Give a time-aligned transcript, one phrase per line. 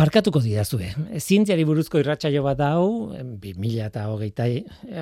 [0.00, 0.86] Barkatuko didazue.
[1.20, 3.12] Zientziari buruzko irratsaio bat hau,
[3.42, 4.46] 2000 eta hogeita,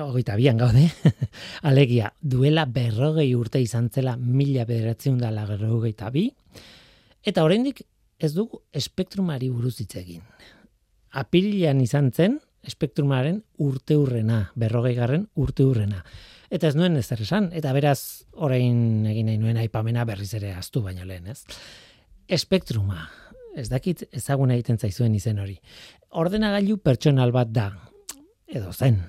[0.03, 0.89] hogeita bian gaude,
[1.69, 5.31] alegia, duela berrogei urte izan zela mila bederatzen da
[5.69, 6.25] hogeita bi,
[7.23, 7.85] eta oraindik
[8.19, 10.25] ez dugu espektrumari buruz hitz egin.
[11.15, 12.35] Apirilean izan zen,
[12.67, 16.03] espektrumaren urte urrena, berrogei garren urte urrena.
[16.51, 20.83] Eta ez nuen ez esan, eta beraz orain egin nahi nuen aipamena berriz ere astu
[20.83, 21.45] baino lehen, ez?
[22.27, 23.07] Espektruma,
[23.55, 25.57] ez dakit ezaguna egiten zaizuen izen hori.
[26.19, 27.69] Ordenagailu pertsonal bat da,
[28.47, 29.01] edo zen.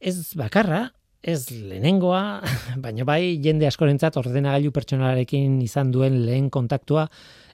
[0.00, 0.86] Ez bakarra,
[1.20, 2.22] ez lehenengoa,
[2.84, 7.06] baina bai jende askorentzat ordenagailu pertsonalarekin izan duen lehen kontaktua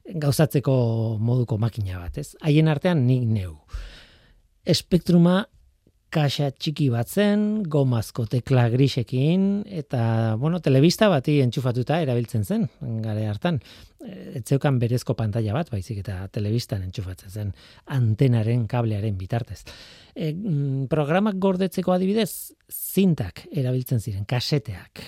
[0.06, 0.76] gauzatzeko
[1.18, 2.34] moduko makina bat, ez?
[2.46, 3.56] Haien artean nik neu.
[4.66, 5.44] Espektruma
[6.12, 12.66] kaxa txiki bat zen, gomazko tekla grisekin, eta, bueno, telebista bati entxufatuta erabiltzen zen,
[13.04, 13.58] gare hartan.
[14.38, 17.52] Etzeukan berezko pantalla bat, baizik eta telebistan entxufatzen zen,
[17.96, 19.64] antenaren kablearen bitartez.
[20.14, 25.02] E, mm, programak gordetzeko adibidez, zintak erabiltzen ziren, kaseteak.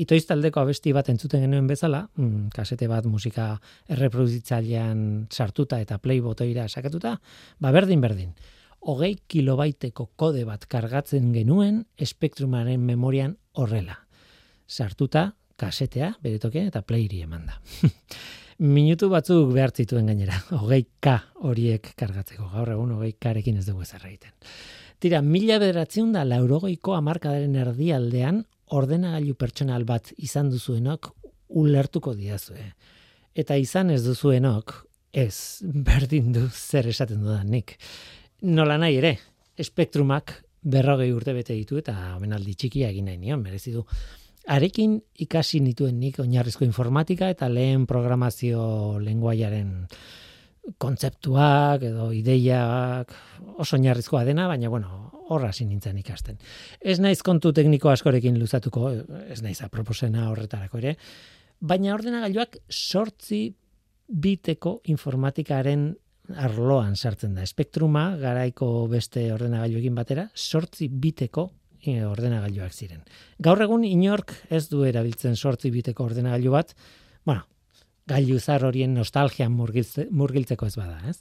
[0.00, 3.50] Itoiz taldeko abesti bat entzuten genuen bezala, mm, kasete bat musika
[3.90, 7.18] erreproduzitzailean sartuta eta play botoira sakatuta,
[7.58, 8.32] ba berdin berdin
[8.80, 13.98] hogei kilobaiteko kode bat kargatzen genuen espektrumaren memorian horrela.
[14.66, 17.58] Sartuta, kasetea, beretoke, eta playri eman da.
[18.60, 21.16] Minutu batzuk behar zituen gainera, hogei K
[21.48, 24.34] horiek kargatzeko, gaur egun hogei Karekin ez dugu ezarra egiten.
[25.00, 28.42] Tira, mila bederatziun da laurogeiko amarkadaren erdialdean
[28.76, 31.08] ordenagailu pertsonal bat izan duzuenok
[31.56, 32.74] ulertuko diazue.
[33.34, 34.74] Eta izan ez duzuenok,
[35.16, 37.78] ez, berdin du zer esaten dudan nik
[38.42, 39.16] nola nahi ere,
[39.60, 43.84] espektrumak berrogei urte bete ditu eta omenaldi txikia egin nahi nion, merezi du.
[44.50, 49.86] Arekin ikasi nituen nik oinarrizko informatika eta lehen programazio lenguaiaren
[50.80, 53.12] kontzeptuak edo ideiak
[53.58, 56.38] oso oinarrizkoa dena, baina bueno, horra hasi nintzen ikasten.
[56.80, 58.90] Ez naiz kontu tekniko askorekin luzatuko,
[59.30, 60.96] ez naiz aproposena horretarako ere,
[61.60, 63.46] baina ordenagailuak sortzi
[64.10, 65.90] biteko informatikaren
[66.36, 67.44] arloan sartzen da.
[67.46, 71.46] Espektruma, garaiko beste ordenagailuekin batera, sortzi biteko
[71.84, 73.00] eh, ordenagailuak ziren.
[73.38, 76.74] Gaur egun inork ez du erabiltzen sortzi biteko ordenagailu bat,
[77.24, 77.46] bueno,
[78.10, 81.20] gailu zar horien nostalgia murgiltzeko ez bada, ez?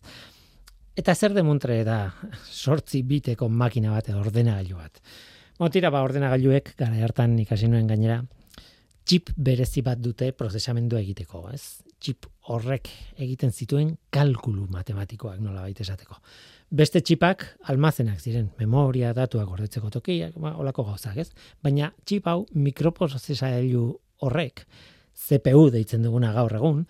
[0.99, 2.09] Eta zer demontre da
[2.51, 4.99] sortzi biteko makina bat edo ordenagailu bat.
[5.59, 8.21] Motira ba ordenagailuek gara hartan ikasi nuen gainera
[9.09, 11.81] chip berezi bat dute prozesamendu egiteko, ez?
[11.99, 12.87] Chip horrek
[13.19, 16.19] egiten zituen kalkulu matematikoak nola baita esateko.
[16.71, 21.29] Beste txipak almazenak ziren, memoria, datuak gordetzeko tokiak, ba, olako gauzak, ez?
[21.63, 23.83] Baina txip hau mikroprozesailu
[24.25, 24.63] horrek,
[25.19, 26.85] CPU deitzen duguna gaur egun,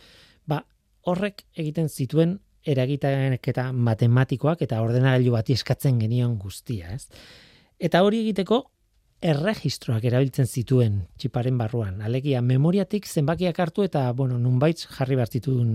[0.47, 0.61] ba,
[1.09, 2.37] horrek egiten zituen
[2.69, 7.07] eragitanek eta matematikoak eta ordenagailu bati eskatzen genion guztia, ez?
[7.79, 8.65] Eta hori egiteko
[9.19, 11.99] erregistroak erabiltzen zituen txiparen barruan.
[12.05, 15.73] Alegia, memoriatik zenbakiak hartu eta, bueno, nunbait jarri bartitun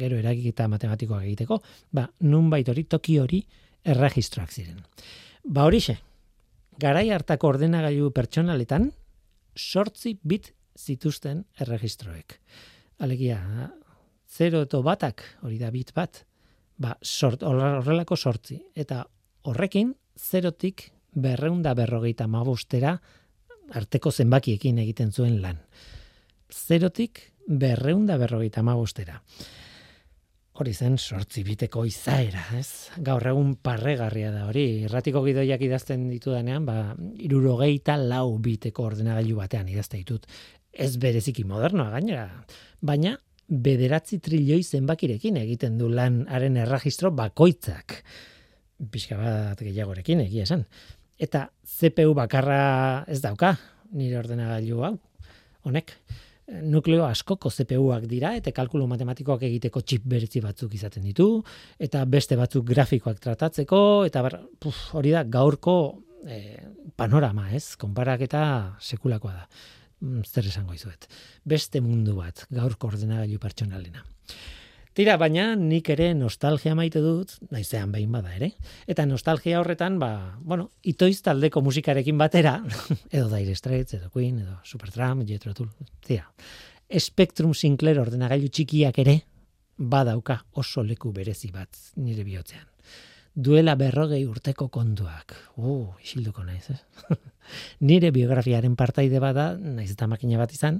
[0.00, 1.60] gero eragiketa matematikoak egiteko,
[1.96, 3.40] ba, nunbait hori, toki hori,
[3.84, 4.82] erregistroak ziren.
[5.44, 5.96] Ba horixe,
[6.80, 8.90] garai hartako ordenagailu pertsonaletan,
[9.56, 12.38] sortzi bit zituzten erregistroek.
[13.04, 13.40] Alegia,
[14.28, 16.24] zero eto batak, hori da bit bat,
[16.76, 18.58] ba, sort, horrelako sortzi.
[18.76, 19.04] Eta
[19.48, 22.98] horrekin, zerotik berreunda berrogeita mabustera
[23.72, 25.60] arteko zenbakiekin egiten zuen lan.
[26.50, 29.20] Zerotik berreunda berrogeita mabustera.
[30.54, 32.90] Hori zen sortzi biteko izaera, ez?
[33.02, 34.84] Gaur egun parregarria da hori.
[34.86, 40.28] Erratiko gidoiak idazten ditu danean, ba, irurogeita lau biteko ordenagailu batean idazte ditut.
[40.70, 42.28] Ez bereziki modernoa gainera.
[42.80, 43.16] Baina,
[43.48, 47.98] bederatzi trilioi zenbakirekin egiten du lan haren erregistro bakoitzak.
[48.94, 50.62] Pixka bat gehiagorekin egia esan
[51.18, 53.54] eta CPU bakarra ez dauka,
[53.94, 54.94] nire ordenagailu hau,
[55.64, 55.94] honek,
[56.68, 61.28] nukleo askoko CPU-ak dira, eta kalkulu matematikoak egiteko txip berezi batzuk izaten ditu,
[61.80, 64.24] eta beste batzuk grafikoak tratatzeko, eta
[64.60, 65.76] puf, hori da gaurko
[66.26, 66.58] e,
[66.96, 67.78] panorama, ez?
[67.80, 68.42] Konparak eta
[68.80, 69.48] sekulakoa da.
[70.04, 71.08] Mm, zer esango izuet.
[71.48, 74.04] Beste mundu bat, gaurko ordenagailu pertsonalena.
[74.94, 78.52] Tira, baina nik ere nostalgia maite dut, naizean behin bada ere.
[78.86, 82.60] Eta nostalgia horretan, ba, bueno, itoiz taldeko musikarekin batera,
[83.10, 85.72] edo Dire Straits, edo Queen, edo Supertramp, Jethro Tull,
[86.06, 86.28] tira.
[86.94, 89.16] Spectrum Sinclair ordenagailu txikiak ere,
[89.74, 92.68] badauka oso leku berezi bat nire bihotzean.
[93.34, 95.34] Duela berrogei urteko konduak.
[95.58, 97.16] Uh, isilduko naiz, eh?
[97.88, 100.78] nire biografiaren partaide bada, naiz eta makina bat izan,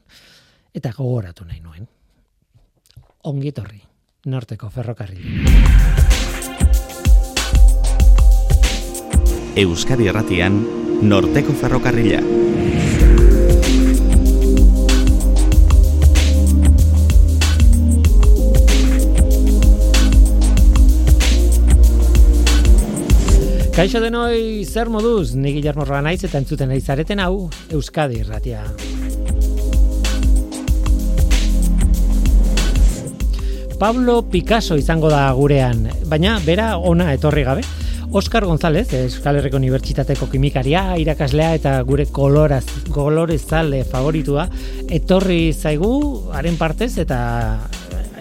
[0.70, 1.90] eta gogoratu nahi nuen.
[3.26, 3.82] Ongi etorri
[4.24, 5.18] norteko ferrokarri.
[9.56, 10.56] Euskadi Erratian,
[11.02, 12.22] norteko ferrokarrila.
[23.74, 28.62] Kaixo denoi, zer moduz, ni Guillermo Roa naiz eta entzuten ari zareten hau Euskadi Irratia.
[33.78, 37.64] Pablo Picasso izango da gurean, baina bera ona etorri gabe.
[38.14, 44.46] Oscar González, Euskal Herriko Unibertsitateko kimikaria, irakaslea eta gure koloraz, kolorezale favoritua,
[44.86, 45.90] etorri zaigu,
[46.32, 47.18] haren partez, eta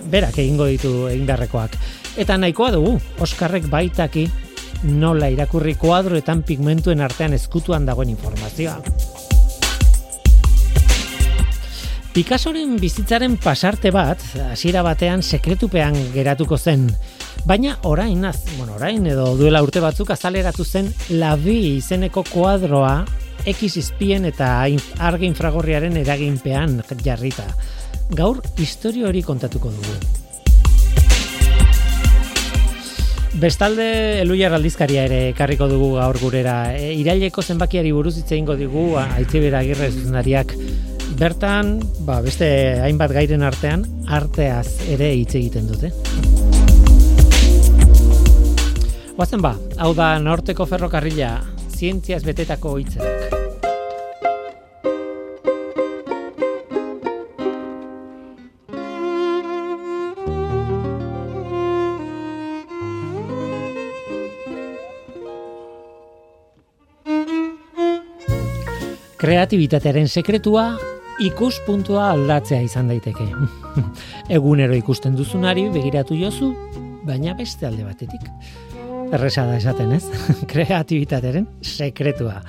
[0.09, 1.77] berak egingo ditu egin beharrekoak.
[2.17, 4.25] Eta nahikoa dugu, Oskarrek baitaki
[4.83, 8.81] nola irakurri kuadroetan pigmentuen artean eskutuan dagoen informazioa.
[12.13, 14.21] Picassoren bizitzaren pasarte bat,
[14.51, 16.83] hasiera batean sekretupean geratuko zen,
[17.49, 22.99] baina orain, az, bueno, orain edo duela urte batzuk azaleratu zen labi izeneko kuadroa
[23.49, 24.51] X izpien eta
[25.01, 27.47] argi infragorriaren eraginpean jarrita.
[28.13, 29.97] Gaur, historio hori kontatuko dugu.
[33.41, 36.77] Bestalde Eluiar aldizkaria ere karriko dugu gaur gurera.
[36.77, 40.53] E, iraileko zenbakiari buruz hitze eingo digu Aitzibera Agirre zuzendariak
[41.19, 41.77] bertan,
[42.07, 42.47] ba, beste
[42.83, 45.91] hainbat gairen artean arteaz ere hitz egiten dute.
[49.13, 51.35] Oazen ba, hau da Norteko Ferrokarrila,
[51.77, 53.41] zientziaz betetako hitzak.
[69.23, 70.65] kreatibitatearen sekretua
[71.21, 73.27] ikuspuntua aldatzea izan daiteke.
[74.37, 76.53] Egunero ikusten duzunari begiratu jozu,
[77.05, 78.25] baina beste alde batetik.
[79.13, 80.03] Erresa da esaten ez,
[80.51, 82.39] kreatibitatearen sekretua.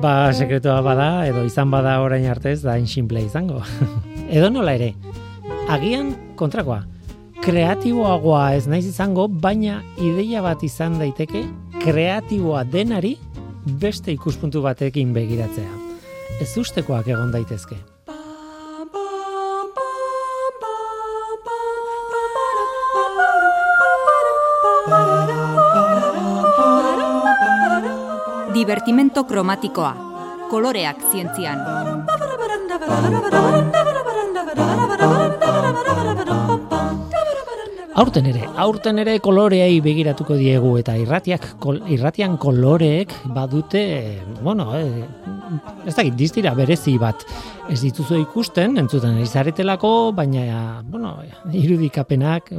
[0.00, 3.62] Ba, sekretua bada, edo izan bada orain artez, da inximple izango.
[4.36, 4.94] edo nola ere,
[5.72, 6.82] agian kontrakoa,
[7.44, 11.44] kreatiboagoa ez naiz izango, baina ideia bat izan daiteke,
[11.82, 13.16] kreatiboa denari
[13.66, 15.85] beste ikuspuntu batekin begiratzea.
[16.40, 17.78] Ez ustekoak egon daitezke.
[28.56, 29.94] Divertimento kromatikoa.
[30.50, 31.60] Koloreak zientzian.
[37.96, 41.46] Aurten ere, aurten ere koloreei begiratuko diegu eta irratiak
[41.88, 43.84] irratian koloreek badute,
[44.42, 45.06] bueno, eh,
[45.86, 47.22] ez dakit, distira berezi bat
[47.70, 51.16] ez dituzu ikusten, entzuten izaretelako, baina, bueno,
[51.54, 52.52] irudikapenak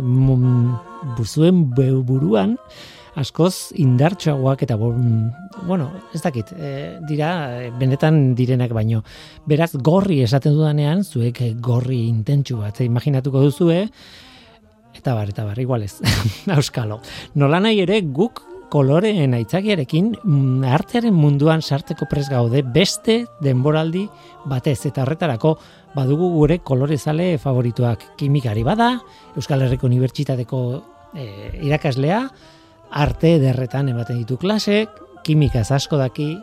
[1.17, 2.57] buzuen buruan,
[3.17, 7.31] askoz indartxoagoak eta bueno, ez dakit, e, dira
[7.79, 9.03] benetan direnak baino.
[9.49, 13.87] Beraz gorri esaten dudanean, zuek gorri intentsu bat, imaginatuko duzue,
[14.97, 15.97] eta bar, eta bar, igualez,
[16.57, 17.01] auskalo.
[17.35, 24.05] Nola nahi ere guk koloreen aitzakiarekin mm, artearen munduan sarteko pres gaude beste denboraldi
[24.49, 25.55] batez eta horretarako
[25.95, 28.97] badugu gure kolorezale favorituak kimikari bada,
[29.35, 30.59] Euskal Herriko Unibertsitateko
[31.15, 31.25] e,
[31.65, 32.21] irakaslea,
[32.91, 34.91] arte derretan ematen ditu klasek,
[35.25, 36.35] kimikaz asko daki,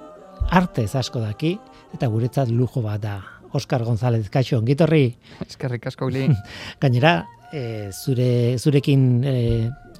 [0.50, 1.54] arte asko daki,
[1.94, 3.20] eta guretzat lujo bat da.
[3.54, 5.14] Oskar González, kaixo, ongitorri.
[5.46, 6.08] Eskerrik asko,
[6.82, 7.14] Gainera,
[7.52, 9.34] e, zure, zurekin e,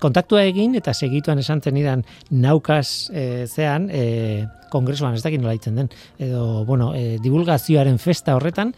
[0.05, 5.81] kontaktua egin eta segituan esan zenidan naukaz e, zean e, kongresuan ez dakit nola itzen
[5.81, 8.75] den edo bueno, e, divulgazioaren festa horretan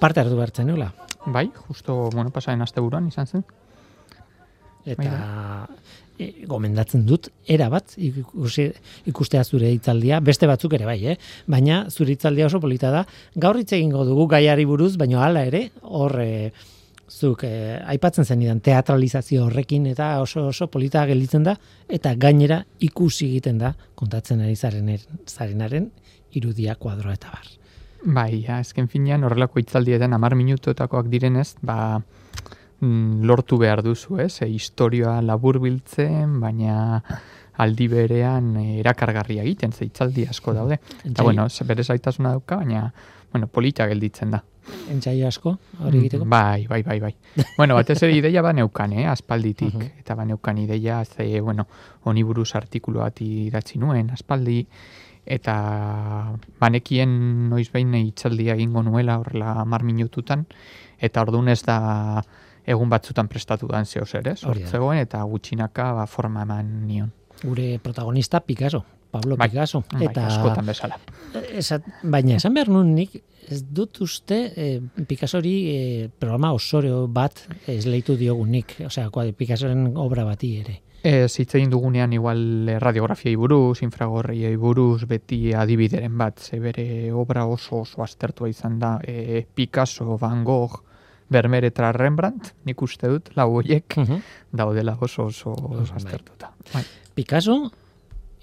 [0.00, 0.90] parte hartu behartzen nula.
[1.26, 3.44] Bai, justo bueno, pasaren asteburuan izan zen.
[4.84, 5.14] Eta
[6.18, 8.66] e, gomendatzen dut era bat ikusi,
[9.10, 11.16] ikustea zure hitzaldia, beste batzuk ere bai, eh?
[11.50, 13.04] baina zure hitzaldia oso polita da.
[13.40, 16.52] Gaur hitz egingo dugu gaiari buruz, baina hala ere, hor e,
[17.08, 21.56] zuk eh, aipatzen zen idan teatralizazio horrekin eta oso oso polita gelditzen da
[21.88, 24.90] eta gainera ikusi egiten da kontatzen ari zaren
[25.26, 25.90] zarenaren
[26.32, 27.46] irudia kuadroa eta bar.
[28.04, 32.02] Bai, ja, esken finean horrelako hitzaldietan 10 minutuetakoak direnez, ba
[32.80, 34.42] mm, lortu behar duzu, ez?
[34.42, 37.00] E, historia labur biltzen, baina
[37.64, 40.80] aldi berean erakargarria egiten, ze hitzaldi asko daude.
[41.04, 42.90] Eta bueno, bere zaitasuna dauka, baina
[43.32, 44.42] bueno, polita gelditzen da
[44.90, 46.26] entzai asko hori egiteko?
[46.28, 47.14] Bai, bai, bai, bai.
[47.58, 49.74] bueno, batez ere ideia ba neukan, eh, aspalditik.
[50.00, 51.66] Eta ba neukan ideia, ze, bueno,
[52.04, 54.64] honi buruz artikulu bat idatzi nuen, aspaldi,
[55.24, 55.56] eta
[56.60, 60.46] banekien noiz behin itzaldia egingo nuela horrela mar minututan,
[61.00, 62.22] eta orduan ez da
[62.64, 64.42] egun batzutan prestatu dan zeo zer, ez?
[64.44, 67.12] Hortzegoen, eta gutxinaka ba, forma eman nion.
[67.42, 68.84] Gure protagonista Picasso.
[69.14, 69.48] Pablo Bai.
[69.52, 69.84] Picasso.
[69.92, 70.98] Bai, askotan bezala.
[71.54, 73.14] Esat, baina esan behar nun nik
[73.50, 80.56] ez dut uste eh, Picassori eh, programa osoro bat esleitu diogunik, osea, Picassoren obra bati
[80.62, 80.80] ere.
[81.04, 87.12] Ez hitz egin dugunean igual eh, radiografiai buruz, infragorriei buruz, beti adibideren bat, ze bere
[87.12, 90.80] obra oso oso aztertua izan da, e, Picasso, Van Gogh,
[91.28, 93.96] Vermeer eta Rembrandt, nik uste dut, lau horiek,
[94.52, 96.00] daudela oso oso, oso Bai.
[96.00, 96.52] aztertuta.
[96.72, 96.84] Bai.
[97.14, 97.58] Picasso,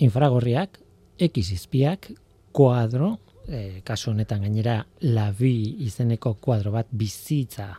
[0.01, 0.79] infragorriak,
[1.21, 2.11] X izpiak,
[2.51, 3.17] kuadro,
[3.47, 7.75] eh, kasu honetan gainera La Vie izeneko kuadro bat, bizitza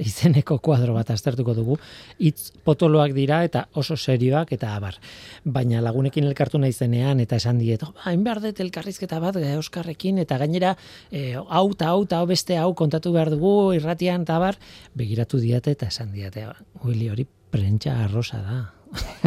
[0.00, 1.76] izeneko kuadro bat aztertuko dugu,
[2.18, 4.98] hitz potoloak dira eta oso serioak eta abar.
[5.44, 10.18] Baina lagunekin elkartu naizenean eta esan diet, "Oh, hain behar dut elkarrizketa bat eh, Euskarrekin
[10.18, 10.76] eta gainera
[11.12, 14.58] eh, hau eta hau hau beste hau kontatu behar dugu irratian eta abar,
[14.94, 16.48] begiratu diate eta esan diate,
[16.82, 18.70] Willy hori prentsa arrosa da.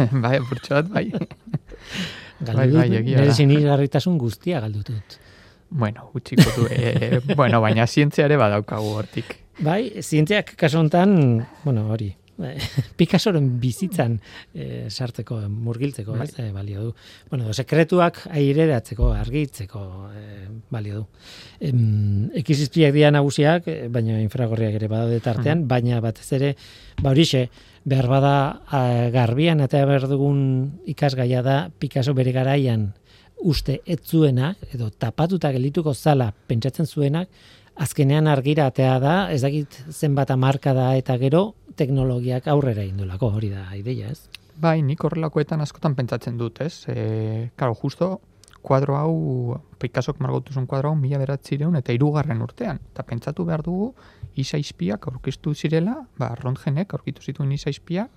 [0.22, 1.12] bai, apurtxo bat, bai.
[2.40, 5.18] Galdu Bai, dut, bai, egia nire sinisgarritasun guztia galdu dut.
[5.70, 6.66] bueno, utxiko du.
[6.70, 9.34] E, bueno, baina zientzia ere badaukagu hortik.
[9.60, 12.12] Bai, zientziak kasu honetan, bueno, hori,
[12.98, 14.18] Picassoren bizitzan
[14.54, 16.26] eh, sartzeko, murgiltzeko, Bai.
[16.28, 16.92] ez, eh, balio du.
[17.30, 19.82] Bueno, sekretuak aireratzeko, argitzeko,
[20.14, 21.06] eh, balio du.
[21.60, 26.54] Em, ekizizpiak dira nagusiak, baina infragorriak ere badaude tartean, baina batez ere,
[27.02, 27.48] ba horixe,
[27.88, 28.34] behar bada
[28.68, 30.40] ah, garbian eta behar dugun
[30.86, 32.92] ikasgaia da Picasso bere garaian
[33.38, 37.28] uste ez zuenak, edo tapatuta gelituko zala pentsatzen zuenak,
[37.78, 43.52] azkenean argira atea da, ez dakit zenbat amarka da eta gero teknologiak aurrera indulako, hori
[43.54, 44.28] da ideia, ez?
[44.58, 46.82] Bai, nik horrelakoetan askotan pentsatzen dut, ez?
[46.90, 48.16] E, karo, justo,
[48.62, 52.80] kuadro hau, Picassok margotuzun kuadro hau, mila beratzireun eta irugarren urtean.
[52.90, 53.92] Eta pentsatu behar dugu,
[54.42, 58.10] isaizpiak aurkistu zirela, ba, Röntgenek aurkitu zituen isaizpiak,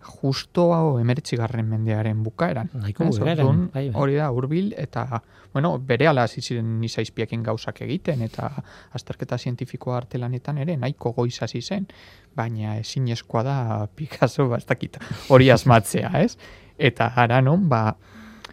[0.00, 2.70] justo hau emeretzigarren mendearen bukaeran.
[2.74, 4.00] Nahiko Ez, bukaeran, bai, bai.
[4.00, 8.50] Hori da, hurbil eta, bueno, bere ala hasi ziren izaizpiakin gauzak egiten, eta
[8.96, 11.88] azterketa zientifikoa artelanetan ere, nahiko goiz hasi zen,
[12.36, 13.58] baina ezinezkoa da
[13.94, 16.36] Picasso, ba, ez dakit, hori asmatzea, ez?
[16.78, 17.96] Eta ara non, ba,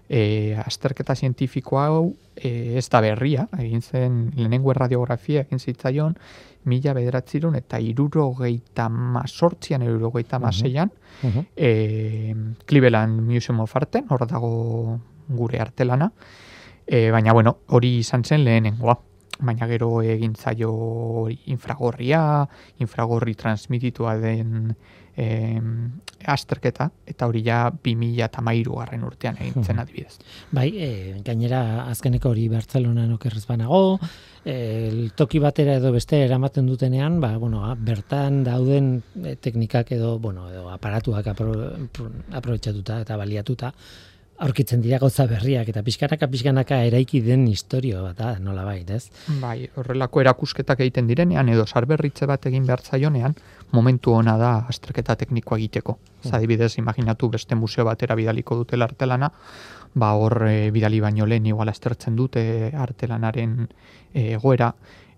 [0.10, 6.18] e, azterketa zientifiko hau e, ez da berria, egin zen lehenengo radiografia egin zitzaion,
[6.66, 10.92] mila bederatziron eta irurogeita mazortzian, irurogeita maseian,
[11.56, 16.12] e, Cleveland Museum of Arten, hor dago gure artelana,
[16.86, 19.00] e, baina bueno, hori izan zen lehenengoa.
[19.36, 22.48] Baina gero egin zaio infragorria,
[22.80, 24.70] infragorri transmititua den
[25.18, 25.62] e,
[26.26, 30.18] azterketa, eta hori ja 2000 eta garren urtean egin zen adibidez.
[30.52, 34.00] Bai, e, gainera azkeneko hori Bartzelonan okerrez banago,
[34.44, 40.50] e, toki batera edo beste eramaten dutenean, ba, bueno, bertan dauden e, teknikak edo, bueno,
[40.50, 41.54] edo aparatuak apro,
[41.92, 43.74] pro- aprobetxatuta eta baliatuta,
[44.38, 49.08] aurkitzen dira gauza berriak eta pixkanaka pixkanaka eraiki den historio bat da, nola bait, ez?
[49.40, 53.36] Bai, horrelako erakusketak egiten direnean edo sarberritze bat egin behar zaionean,
[53.76, 55.98] momentu ona da azterketa teknikoa egiteko.
[56.24, 59.32] Ez adibidez, imaginatu beste museo batera bidaliko dutela artelana,
[59.96, 63.58] ba hor e, bidali baino lehen igual aztertzen dute artelanaren
[64.14, 64.72] e, egoera,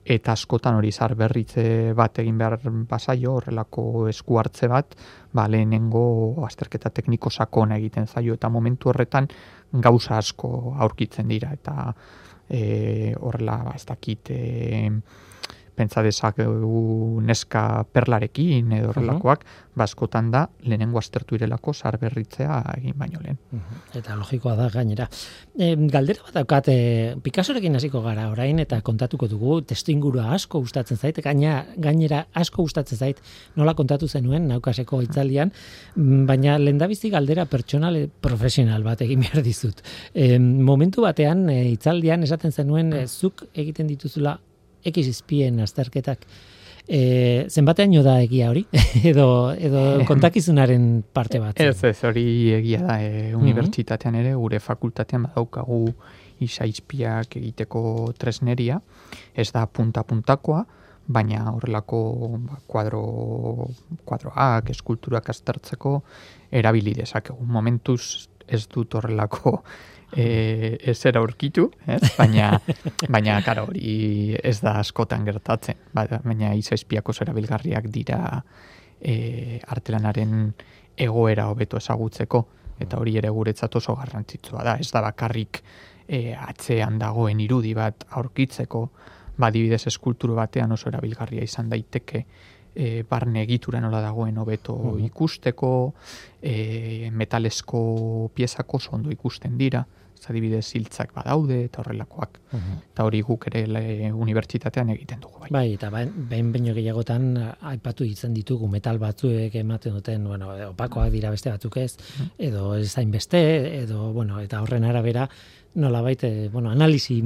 [0.08, 4.96] eta askotan hori sarberritze bat egin behar bazaio, horrelako esku hartze bat,
[5.36, 9.28] ba lehenengo azterketa tekniko sakona egiten zaio, eta momentu horretan
[9.74, 11.92] gauza asko aurkitzen dira, eta
[12.48, 14.92] e, horrela, ba, ez dakit, e,
[15.78, 19.46] pentsa dezakegu neska perlarekin edo horrelakoak,
[19.78, 23.38] ba, askotan da lehenengo aztertu irelako sarberritzea egin baino lehen.
[23.98, 25.08] Eta logikoa da gainera.
[25.54, 30.64] E, galdera bat daukat, e, Picassorekin hasiko gara orain eta kontatuko dugu, testu ingurua asko
[30.66, 33.22] gustatzen zait, gaina, gainera asko gustatzen zait
[33.60, 35.54] nola kontatu zenuen naukaseko itzaldian,
[35.96, 39.86] mm, baina lendabizi galdera pertsonal e, profesional bat egin behar dizut.
[40.14, 44.38] E, momentu batean e, itzaldian esaten zenuen e, zuk egiten dituzula
[44.86, 46.26] X izpien azterketak.
[46.88, 48.64] E, zenbateaino da egia hori?
[49.12, 51.60] edo, edo kontakizunaren parte bat?
[51.60, 55.82] Ez, ez, hori egia da, e, unibertsitatean ere, gure fakultatean badaukagu
[56.46, 57.82] isaizpiak egiteko
[58.18, 58.80] tresneria,
[59.36, 60.64] ez da punta-puntakoa,
[61.08, 62.00] baina horrelako
[62.46, 63.04] ba, kuadro,
[64.06, 66.02] kuadroak, eskulturak aztertzeko
[66.52, 67.46] erabili dezakegu.
[67.48, 69.58] Momentuz ez dut horrelako
[70.16, 72.02] e, ezer aurkitu, ez?
[72.18, 72.60] baina,
[73.14, 78.44] baina karo, hori ez da askotan gertatzen, Ba- baina izaizpiako erabilgarriak dira
[79.02, 80.54] e, artelanaren
[80.98, 82.46] egoera hobeto ezagutzeko,
[82.80, 85.62] eta hori ere guretzat oso garrantzitsua da, ez da bakarrik
[86.08, 88.90] e, atzean dagoen irudi bat aurkitzeko,
[89.38, 92.24] badibidez eskulturu batean oso erabilgarria izan daiteke
[92.78, 95.06] e, barne egitura nola dagoen hobeto Mhm.
[95.06, 95.94] ikusteko,
[96.42, 99.97] e, metalesko piezako oso ondo ikusten dira, ez
[100.30, 102.40] adibidez hiltzak badaude eta horrelakoak.
[102.58, 105.50] Eta hori guk ere le, unibertsitatean egiten dugu bai.
[105.54, 107.30] Bai, eta behin baino gehiagotan
[107.72, 111.94] aipatu ditzen ditugu metal batzuek ematen duten, bueno, opakoak dira beste batzuk ez,
[112.38, 113.40] edo ez beste,
[113.84, 115.28] edo, bueno, eta horren arabera,
[115.78, 117.22] nola baite, bueno, analisi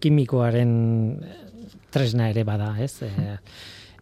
[0.00, 0.72] kimikoaren
[1.22, 1.36] eh,
[1.90, 3.02] tresna ere bada, ez?
[3.02, 3.38] E,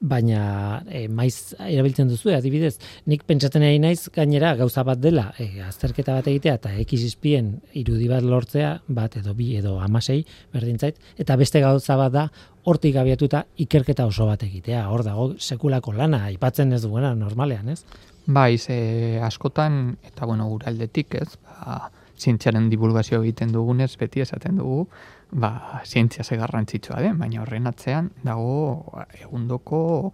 [0.00, 2.76] baina e, maiz erabiltzen duzu, adibidez,
[3.10, 7.54] nik pentsatzen ari naiz gainera gauza bat dela, e, azterketa bat egitea eta X izpien
[7.78, 10.22] irudi bat lortzea, bat edo bi edo amasei,
[10.54, 12.26] berdin zait, eta beste gauza bat da,
[12.66, 17.82] hortik abiatuta ikerketa oso bat egitea, hor dago sekulako lana, aipatzen ez duena normalean, ez?
[18.26, 21.86] Bai, ze askotan, eta bueno, gure aldetik, ez, ba,
[22.18, 24.86] zientziaren divulgazio egiten dugunez, beti esaten dugu,
[25.32, 30.12] ba, zientzia ze garrantzitsua den, baina horren atzean dago egundoko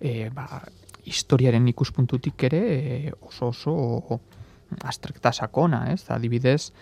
[0.00, 0.62] e, ba,
[1.06, 4.20] historiaren ikuspuntutik ere e, oso oso
[4.82, 6.08] azterketa sakona, ez?
[6.10, 6.72] Adibidez,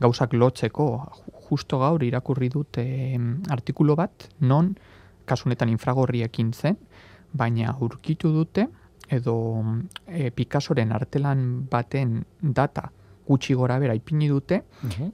[0.00, 0.88] gauzak lotzeko,
[1.18, 3.18] ju- justo gaur irakurri dut e,
[3.52, 4.72] artikulu bat, non
[5.28, 6.78] kasunetan infragorriekin zen,
[7.32, 8.68] baina aurkitu dute,
[9.12, 9.36] edo
[10.08, 12.90] e, Picassoren artelan baten data
[13.26, 14.62] gutxi gora bera ipini dute,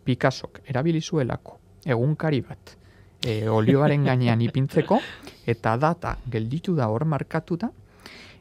[0.05, 2.77] Picassok erabili zuelako egunkari bat
[3.25, 5.01] e, olioaren gainean ipintzeko
[5.49, 7.71] eta data gelditu da hor markatuta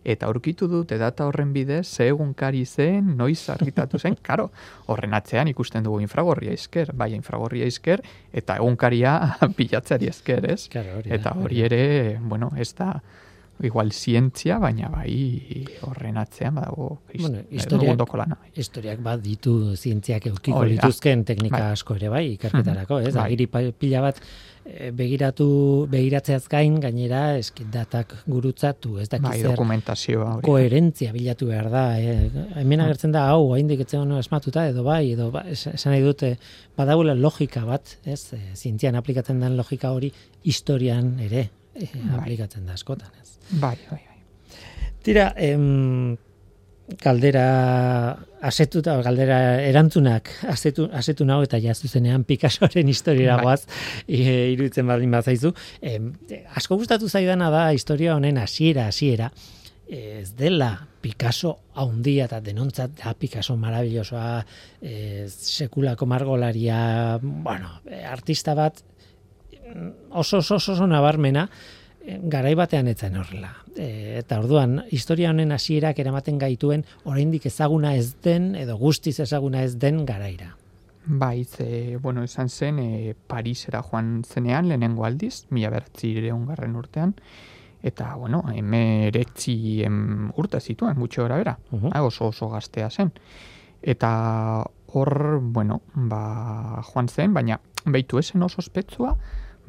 [0.10, 4.50] eta aurkitu dute data horren bidez ze egunkari zen, noiz argitatu zen, karo,
[4.88, 9.18] horren atzean ikusten dugu infragorria esker, bai infragorria esker eta egunkaria
[9.58, 10.68] pilatzeari esker, ez?
[10.70, 11.82] Claro, hori Eta hori ere,
[12.22, 12.94] bueno, ez da
[13.64, 18.38] igual zientzia, baina bai horren atzean badago his- Bueno, historiak- lana.
[18.56, 21.72] historiak bat ditu zientziak eukiko Hori lituzken teknika Bai.
[21.74, 23.14] asko ere bai ikerketarako, ez?
[23.16, 23.26] Bai.
[23.26, 24.22] Agiri pila bat
[24.66, 30.36] eh, begiratu begiratzeaz gain gainera eski datak gurutzatu, ez dakit Bai, dokumentazioa.
[30.36, 32.00] hori koherentzia bilatu behar da.
[32.00, 32.30] Eh?
[32.56, 36.02] Hemen agertzen da hau oraindik etzen ono asmatuta edo bai edo ba, es- esan nahi
[36.04, 36.38] dute
[36.78, 38.34] badagoela logika bat, ez?
[38.34, 42.20] E, zientzian aplikatzen den logika hori historian ere e, Bai.
[42.20, 43.38] aplikatzen da askotan, ez?
[43.52, 44.58] Bai, bai, bai.
[45.04, 46.18] Tira, em,
[47.00, 47.46] galdera
[48.42, 53.46] asetuta, galdera erantzunak asetu, asetu nago eta ja zuzenean Picassoren historiara Bai.
[53.46, 53.62] goaz
[54.08, 55.54] e, iruditzen baldin bazaizu.
[55.82, 56.12] Em,
[56.56, 59.32] asko gustatu zaidana da historia honen hasiera hasiera
[59.90, 64.44] ez dela Picasso haundia eta denontzat da Picasso marabillosoa,
[64.82, 68.84] e, sekulako margolaria, bueno, e, artista bat
[70.10, 71.50] oso oso oso, oso nabarmena,
[72.02, 73.52] e, garai batean etzen horrela.
[73.76, 79.64] E, eta orduan, historia honen hasierak eramaten gaituen, oraindik ezaguna ez den, edo guztiz ezaguna
[79.64, 80.56] ez den garaira.
[81.06, 86.14] Bai, ze, bueno, esan zen, e, Parisera joan zenean, lehenengo aldiz, mila beratzi
[86.48, 87.16] garren urtean,
[87.82, 91.90] eta, bueno, emeretzi em, urte zituen, gutxi gora bera, Mhm.
[91.94, 93.12] Ah, oso oso gaztea zen.
[93.82, 99.18] Eta hor, bueno, ba, joan zen, baina behitu esen oso ospetsua,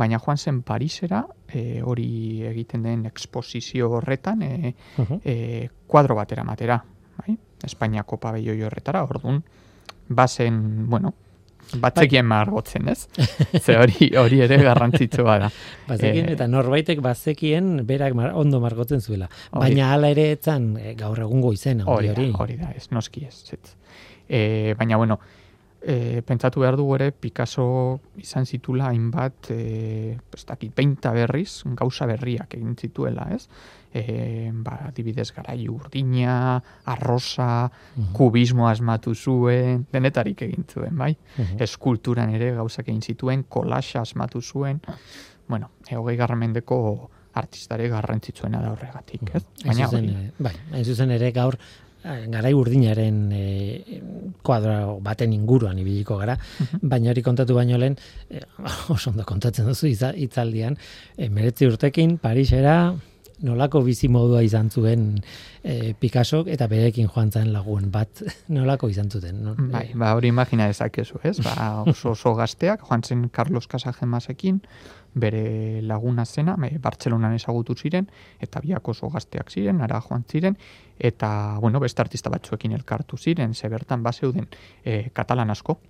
[0.00, 2.08] baina joan zen Parisera, e, hori
[2.48, 4.74] egiten den eksposizio horretan, e,
[5.24, 5.34] e,
[5.86, 6.80] kuadro batera matera,
[7.20, 7.36] bai?
[7.68, 9.42] Espainiako pabelloi horretara, ordun
[10.08, 11.12] bazen, bueno,
[11.78, 13.04] batzekien margotzen, ez?
[13.64, 15.50] Ze hori, hori ere garrantzitsua da.
[15.90, 19.28] Bazekien, Eh, eta norbaitek bazekien berak mar, ondo margotzen zuela.
[19.52, 22.30] Baina hala ere etzan e, gaur egungo izena, Hori hori.
[22.34, 23.36] hori da, ez, noski ez.
[23.54, 23.76] ez.
[24.26, 25.20] E, baina, bueno,
[25.82, 32.06] e, pentsatu behar dugu ere, Picasso izan zitula hainbat, e, ez dakit, peinta berriz, gauza
[32.06, 33.46] berriak egin zituela, ez?
[33.92, 38.12] E, ba, adibidez garai urdina, arrosa, Mhm.
[38.12, 41.16] kubismo asmatu zuen, denetarik egin zuen, bai?
[41.38, 41.62] Mhm.
[41.62, 44.80] Eskulturan ere gauzak egin zituen, kolaxa asmatu zuen,
[45.48, 49.44] bueno, e, hogei garramendeko artistare garrantzitsuena da horregatik, ez?
[49.64, 51.56] Hain Baina zuzen, ere, bai, hain zuzen ere gaur
[52.02, 53.44] garai urdinaren e,
[54.42, 56.36] kuadro baten inguruan ibiliko gara,
[56.82, 57.96] baina hori kontatu baino lehen,
[58.30, 58.40] e,
[58.94, 60.78] oso ondo kontatzen duzu hitzaldian,
[61.16, 62.76] e, meretzi urtekin Parisera
[63.42, 65.04] nolako bizi modua izan zuen
[65.62, 68.22] e, Picasso eta berekin joan zen lagun bat
[68.56, 69.42] nolako izan zuten.
[69.44, 69.54] No?
[69.72, 71.38] Bai, ba, hori imagina dezakezu, ez?
[71.44, 74.60] Ba, oso oso gazteak, joan zen Carlos Casajemasekin,
[75.14, 78.06] bere laguna zena, me, Bartzelonan ezagutu ziren,
[78.40, 80.58] eta biak oso gazteak ziren, ara joan ziren,
[80.98, 84.46] eta, bueno, beste artista batzuekin elkartu ziren, ze bertan bazeuden
[84.84, 85.80] e, katalan asko,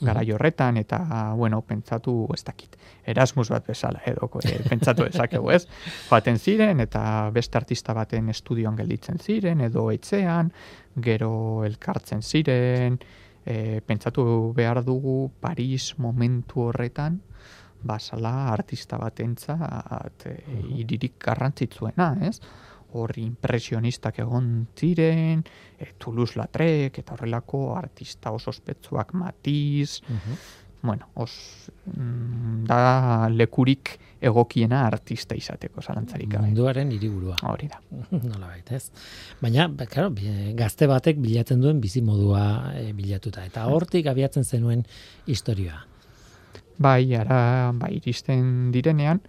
[0.00, 0.98] garai horretan, eta,
[1.36, 2.76] bueno, pentsatu, ez dakit,
[3.06, 5.66] Erasmus bat bezala, edo, e, pentsatu dezakegu, ez?
[6.08, 10.52] Joaten ziren, eta beste artista baten estudioan gelditzen ziren, edo etxean,
[10.96, 11.34] gero
[11.66, 12.98] elkartzen ziren,
[13.44, 17.20] e, pentsatu behar dugu Paris momentu horretan,
[17.84, 20.38] basala artista batentzat e,
[20.80, 22.38] iririk garrantzitsuena, ez?
[22.94, 25.42] Hor impresionistak egon ziren,
[25.78, 30.02] e, Toulouse-Lautrec, eta horrelako artista oso ospetsuak Matisse,
[30.84, 36.50] bueno, os, mm, da lekurik egokiena artista izateko zalantzarik gabe.
[36.50, 37.38] Munduaren hiriburua.
[37.48, 37.80] Hori da.
[38.28, 38.90] Nola baita ez.
[39.40, 42.44] Baina, ba, claro, bi- gazte batek bilatzen duen bizimodua
[42.76, 43.46] e, bilatuta.
[43.48, 44.84] Eta hortik abiatzen zenuen
[45.26, 45.80] historia.
[46.76, 49.22] Bai, ara, bai, iristen direnean,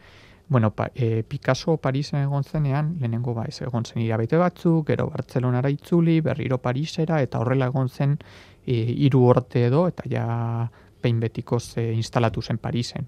[0.47, 5.10] bueno, pa, e, Picasso Parisen egon zenean, lehenengo ba, ez egon zen irabete batzuk, gero
[5.10, 8.17] Bartzelonara itzuli, berriro Parisera, eta horrela egon zen
[8.65, 10.25] e, hiru urte edo, eta ja
[11.01, 13.08] behin betiko ze instalatu zen Parisen.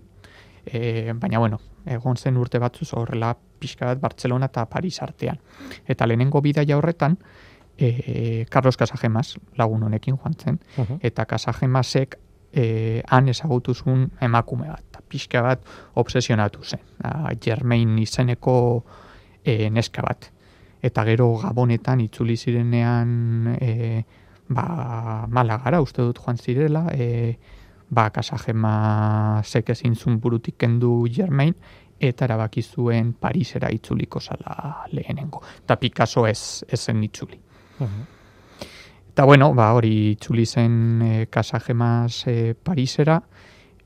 [0.66, 5.40] E, baina, bueno, egon zen urte batzuz horrela pixka bat Bartzelona eta Paris artean.
[5.88, 7.18] Eta lehenengo bidaia horretan,
[7.78, 10.60] e, Carlos Casagemas lagun honekin joan zen,
[11.02, 12.18] eta Casagemasek
[12.54, 18.58] e, han ezagutu zuen emakume bat, eta pixka bat obsesionatu zen, a, Germain izeneko
[19.44, 20.32] e, neska bat.
[20.82, 24.04] Eta gero gabonetan itzuli zirenean e,
[24.50, 27.38] ba, malagara, uste dut joan zirela, e,
[27.90, 31.56] ba, kasajema zek ezin zuen burutik kendu Germain,
[32.00, 35.42] eta erabaki zuen Parisera itzuliko zala lehenengo.
[35.64, 37.40] Eta Picasso ez, ez zen itzuli.
[39.18, 43.16] Eta bueno, ba, hori itzuli zen e, kasajemas e, Parisera,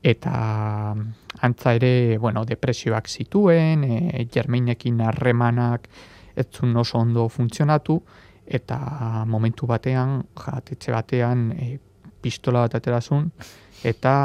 [0.04, 0.92] eta
[1.40, 5.88] antza ere, bueno, depresioak zituen, e, Germainekin harremanak
[6.36, 7.96] ez zuen oso ondo funtzionatu,
[8.44, 11.78] eta momentu batean, jatetxe batean, e,
[12.20, 13.30] pistola bat aterazun,
[13.88, 14.16] eta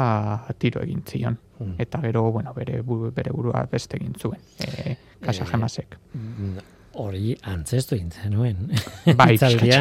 [0.60, 1.40] tiro egin zion.
[1.56, 1.78] Mm.
[1.88, 6.02] Eta gero, bueno, bere, bere burua beste egin zuen, e, kasajemasek.
[6.12, 6.58] Mm,
[6.98, 8.70] Hori antzestu egin zenuen.
[9.18, 9.36] Bai,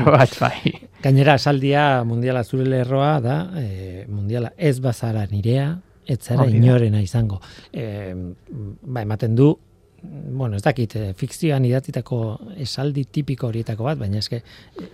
[0.05, 0.73] bat, bai.
[1.01, 5.71] Gainera, esaldia mundiala zure lerroa da, e, mundiala ez bazara nirea,
[6.05, 6.59] ez zara Hori da.
[6.61, 7.39] inorena izango.
[7.73, 9.49] E, ba, ematen du,
[10.01, 12.21] bueno, ez dakit, e, fikzioan idatzitako
[12.63, 14.43] esaldi tipiko horietako bat, baina eske,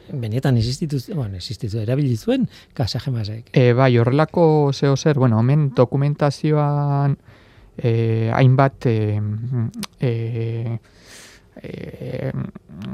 [0.09, 3.51] benetan existitu, bueno, existitu, erabili zuen kasajemasek.
[3.53, 7.17] E, bai, horrelako zeo zer, bueno, hemen dokumentazioan
[7.77, 8.97] e, hainbat e,
[9.99, 10.79] e,
[11.61, 12.31] e,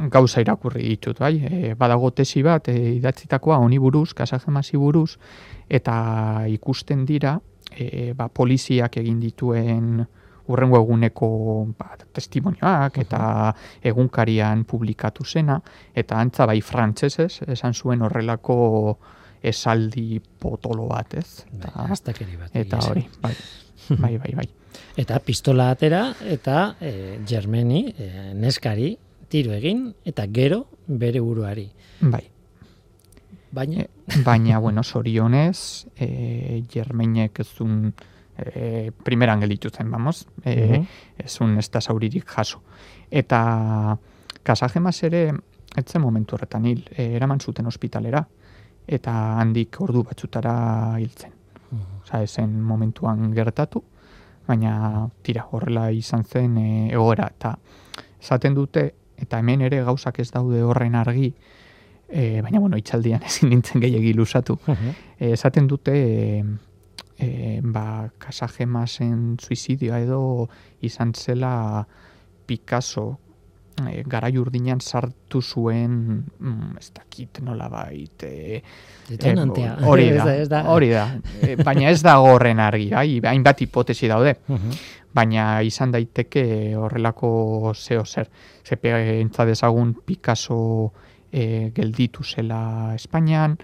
[0.10, 1.36] gauza irakurri ditut, bai?
[1.40, 5.18] E, badago tesi bat, e, idatzitakoa honi buruz, kasajemasi buruz,
[5.70, 7.38] eta ikusten dira,
[7.72, 10.06] e, ba, poliziak egin dituen
[10.50, 11.30] urrengo eguneko
[11.78, 13.22] ba, testimonioak eta
[13.86, 15.60] egunkarian publikatu zena,
[15.94, 18.58] eta antza bai frantsesez esan zuen horrelako
[19.46, 21.46] esaldi potolo bat, ez?
[21.52, 21.86] Bai, Eta,
[22.40, 22.56] bat.
[22.64, 23.36] eta hori, bai,
[23.90, 24.50] bai, bai, bai.
[25.00, 28.92] Eta pistola atera eta e, Germeni, e, neskari,
[29.32, 31.70] tiro egin eta gero bere buruari.
[32.02, 32.26] bai.
[33.52, 37.94] Baina, E, baina, bueno, sorionez, e, Germainek ez zuen
[38.38, 40.86] e, primeran gelditu zen, vamos, e, Mhm.
[41.18, 42.62] ez zuen ez da zauririk jaso.
[43.10, 43.98] Eta
[44.44, 45.32] kasajemas ere,
[45.76, 48.28] etzen momentu horretan hil, e, eraman zuten ospitalera,
[48.88, 51.32] eta handik ordu batzutara hiltzen.
[52.04, 53.84] Osa, esen momentuan gertatu,
[54.50, 57.30] baina tira, horrela izan zen e, egoera.
[57.38, 57.56] Eta
[58.20, 58.86] esaten dute,
[59.20, 61.32] eta hemen ere gauzak ez daude horren argi,
[62.10, 64.58] e, baina bueno, itxaldian ezin nintzen gehiagi lusatu.
[64.68, 66.44] E, esaten dute, e,
[67.20, 70.22] e, ba, kasajemasen suizidioa edo
[70.82, 71.86] izan zela
[72.50, 73.20] Picasso
[73.88, 78.62] e, garai urdinan sartu zuen, mm, ez dakit nola bait, e.
[79.10, 79.34] Eh,
[79.86, 80.10] hori
[80.50, 81.08] da, hori da.
[81.42, 84.72] Eh, baina ez da horren argi, bai, hainbat hipotesi daude, Mhm.
[85.14, 88.30] baina izan daiteke horrelako zeo zer.
[88.64, 90.92] Zepe entza dezagun Picasso
[91.32, 93.58] e, gelditu zela Espainian,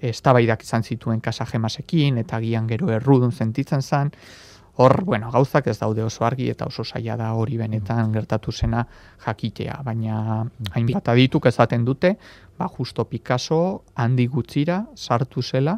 [0.00, 4.10] eztabaidak izan zituen kasajemasekin, eta gian gero errudun sentitzen zen,
[4.80, 8.86] hor, bueno, gauzak ez daude oso argi eta oso zaila da hori benetan gertatu zena
[9.26, 12.14] jakitea, baina hainbat adituk ezaten dute,
[12.58, 15.76] ba justo Picasso handi gutxira sartu zela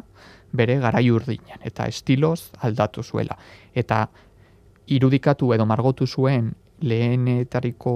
[0.53, 3.35] bere garai urdinan eta estiloz aldatu zuela.
[3.75, 4.07] Eta
[4.87, 7.93] irudikatu edo margotu zuen lehenetariko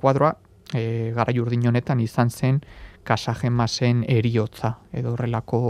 [0.00, 0.34] kuadroa
[0.72, 2.60] e, garai urdin honetan izan zen
[3.04, 5.62] kasajemasen eriotza edo horrelako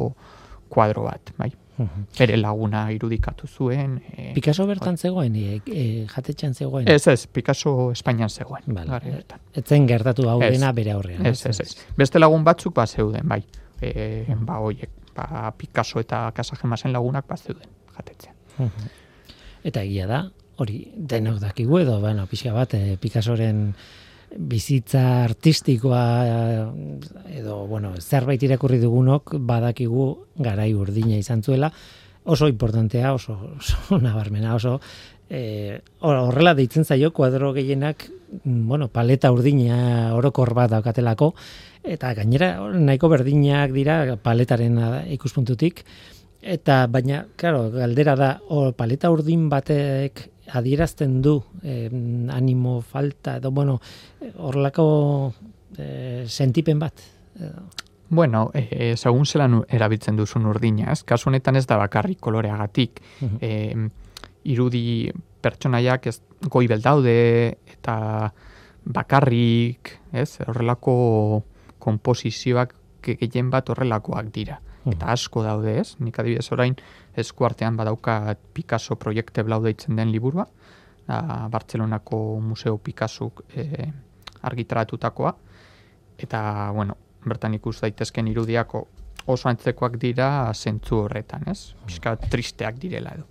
[0.71, 1.51] kuadro bat, bai.
[1.77, 2.07] Mhm.
[2.19, 3.99] Bere laguna irudikatu zuen.
[4.17, 6.89] E, Picasso bertan zegoen, e, e, jatetxean zegoen.
[6.89, 8.65] Ez, ez, Picasso Espainian zegoen.
[8.67, 9.25] Vale.
[9.55, 11.27] Etzen gertatu hau dena bere aurrean.
[11.27, 11.77] Ez, ez, ez.
[11.97, 13.43] Beste lagun batzuk ba zeuden, bai.
[13.81, 18.35] E, ba, hoiek, ba, Picasso eta Casajemasen lagunak ba zeuden, jatetzean.
[18.59, 18.91] Mhm.
[19.67, 20.25] Eta egia da,
[20.57, 23.75] hori denok dakigu edo, bueno, pixka bat, e, Picassoren
[24.39, 31.73] bizitza artistikoa eh, edo, bueno, zerbait irakurri dugunok badakigu garai urdina izan zuela,
[32.25, 34.81] oso importantea, oso, oso nabarmena, oso
[35.31, 38.09] e, horrela deitzen zaio kuadro gehienak
[38.45, 41.33] bueno, paleta urdina orokor bat daukatelako
[41.87, 44.79] eta gainera nahiko berdinak dira paletaren
[45.15, 45.85] ikuspuntutik.
[46.47, 51.91] Eta baina claro, galdera da o, paleta urdin batek adierazten du eh,
[52.31, 53.81] animo falta edo bueno
[54.39, 55.35] horlako
[55.79, 57.03] eh, sentipen bat
[58.09, 61.03] Bueno, eh, segun zelan erabiltzen duzun urdina, ez?
[61.03, 63.01] Kasu honetan ez da bakarrik koloreagatik.
[63.21, 63.89] Uh
[64.47, 65.11] irudi
[65.43, 66.21] pertsonaiak ez
[66.53, 67.17] goibel daude
[67.73, 67.97] eta
[68.87, 70.39] bakarrik, ez?
[70.47, 71.43] Horrelako
[71.83, 72.75] konposizioak
[73.07, 74.61] gehien bat horrelakoak dira.
[74.87, 75.97] Eta asko daude, ez?
[75.99, 76.77] Nik adibidez orain
[77.17, 80.47] eskuartean badauka Picasso proiekte blau deitzen den liburua,
[81.07, 83.87] da Bartzelonako Museo Picasso e,
[84.43, 85.33] argitaratutakoa,
[86.19, 86.41] eta,
[86.75, 88.87] bueno, bertan ikus daitezken irudiako
[89.27, 91.75] oso antzekoak dira zentzu horretan, ez?
[91.87, 93.27] Piska tristeak direla edo.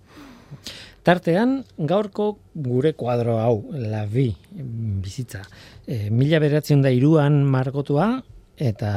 [1.06, 5.44] Tartean, gaurko gure kuadro hau, la bi, bizitza.
[5.86, 8.08] E, mila beratzen da iruan margotua,
[8.56, 8.90] eta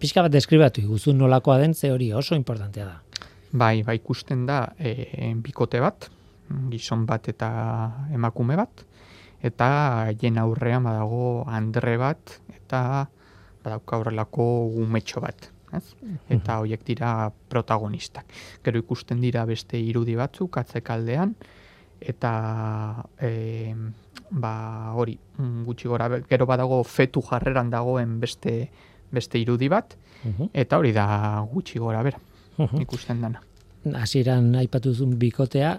[0.00, 2.96] pixka bat deskribatu iguzu nolakoa den, ze hori oso importantea da.
[3.52, 6.10] Bai, bai ikusten da, e, bikote bat,
[6.72, 7.48] gizon bat eta
[8.12, 8.84] emakume bat,
[9.42, 9.68] eta
[10.20, 13.06] jen aurrean badago andre bat, eta
[13.64, 15.84] badauka horrelako gumetxo bat ez?
[16.32, 18.28] Eta hoiek dira protagonistak.
[18.64, 21.34] Gero ikusten dira beste irudi batzuk atzekaldean
[21.98, 22.32] eta
[23.20, 23.74] e,
[24.30, 28.68] ba hori mm, gutxi gora gero badago fetu jarreran dagoen beste
[29.10, 29.96] beste irudi bat
[30.52, 31.06] eta hori da
[31.50, 32.20] gutxi gora bera
[32.80, 33.42] ikusten dana.
[33.94, 35.78] Hasieran aipatu zuen bikotea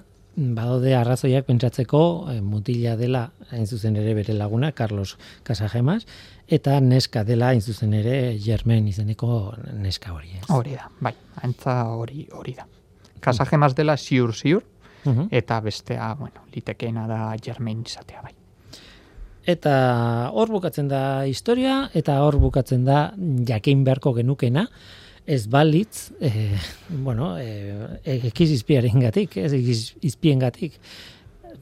[0.56, 6.06] badode arrazoiak pentsatzeko e, mutila dela hain zuzen ere bere laguna Carlos Casagemas
[6.48, 10.46] eta neska dela hain zuzen ere Germen izeneko neska hori, ez?
[10.50, 11.14] Hori da, bai,
[11.44, 12.68] antza hori hori da.
[13.20, 14.64] Casagemas dela siur siur
[15.32, 18.34] eta bestea, bueno, litekeena da Germen izatea bai.
[19.50, 23.14] Eta hor bukatzen da historia eta hor bukatzen da
[23.48, 24.68] jakin beharko genukena
[25.30, 26.58] ez balitz, e,
[26.90, 28.00] bueno, e,
[28.32, 30.80] ekiz izpiaren gatik, ez ekiz izpien gatik,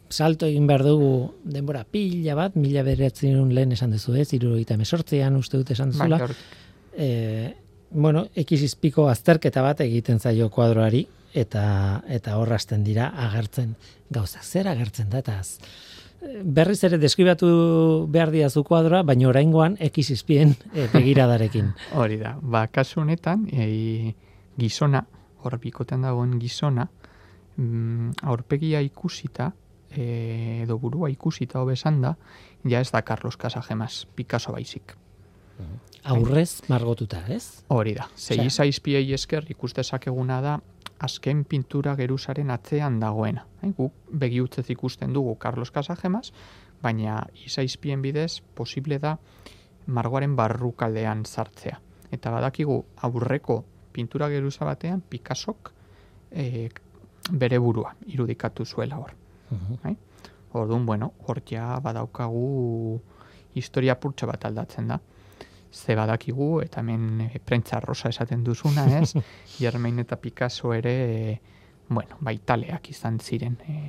[0.08, 5.36] salto egin behar dugu denbora pila bat, mila beratzen lehen esan duzu ez, irurogeita mesortzean
[5.36, 6.22] uste dut esan duzula.
[6.96, 7.10] E,
[7.92, 11.04] bueno, ekiz izpiko azterketa bat egiten zaio kuadroari,
[11.36, 11.66] eta
[12.08, 13.76] eta horrazten dira agertzen
[14.10, 14.40] gauza.
[14.48, 15.42] Zer agertzen da, eta
[16.44, 17.48] berriz ere deskribatu
[18.12, 21.72] behar diazu kuadroa, baina oraingoan X izpien e, begiradarekin.
[22.00, 24.14] Hori da, ba, kasu honetan, e,
[24.60, 25.04] gizona,
[25.44, 26.88] hor bikoten dagoen gizona,
[27.56, 29.52] mm, aurpegia ikusita,
[29.92, 32.16] e, edo burua ikusita hobesan da,
[32.68, 34.96] ja ez da Carlos Casagemas, Picasso baizik.
[36.08, 37.64] Aurrez margotuta, ez?
[37.74, 40.60] Hori da, zei izpiei esker ikustezakeguna da,
[41.00, 43.46] azken pintura geruzaren atzean dagoena.
[43.78, 46.32] Guk begiutzez ikusten dugu Carlos Casagemas,
[46.82, 49.18] baina izaizpien bidez posible da
[49.88, 51.80] margoaren barrukaldean sartzea.
[52.12, 55.72] Eta badakigu aurreko pintura geruza batean Picassok
[56.32, 56.70] e,
[57.32, 59.16] bere burua irudikatu zuela hor.
[59.52, 59.96] Uh
[60.58, 63.02] Orduan, bueno, hor ja badaukagu
[63.54, 65.00] historia purtsa bat aldatzen da
[65.74, 69.14] ze badakigu, eta hemen e, prentza rosa esaten duzuna, ez?
[69.60, 70.96] Germain eta Picasso ere,
[71.32, 71.40] e,
[71.90, 73.58] bueno, baitaleak izan ziren.
[73.68, 73.80] E,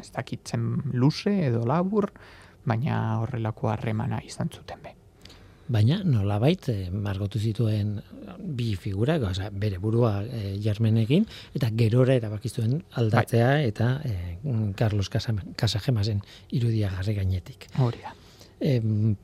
[0.00, 2.10] ez dakitzen luze edo labur,
[2.64, 4.96] baina horrelako harremana izan zuten be.
[5.72, 7.94] Baina nolabait e, margotu zituen
[8.38, 11.24] bi figura, oza, bere burua e, jarmenekin,
[11.54, 13.68] eta gerora erabakizuen aldatzea bai.
[13.70, 14.16] eta e,
[14.76, 17.68] Carlos Casajemasen irudia garri gainetik.
[17.78, 18.16] Hori da.
[18.62, 19.14] Mm,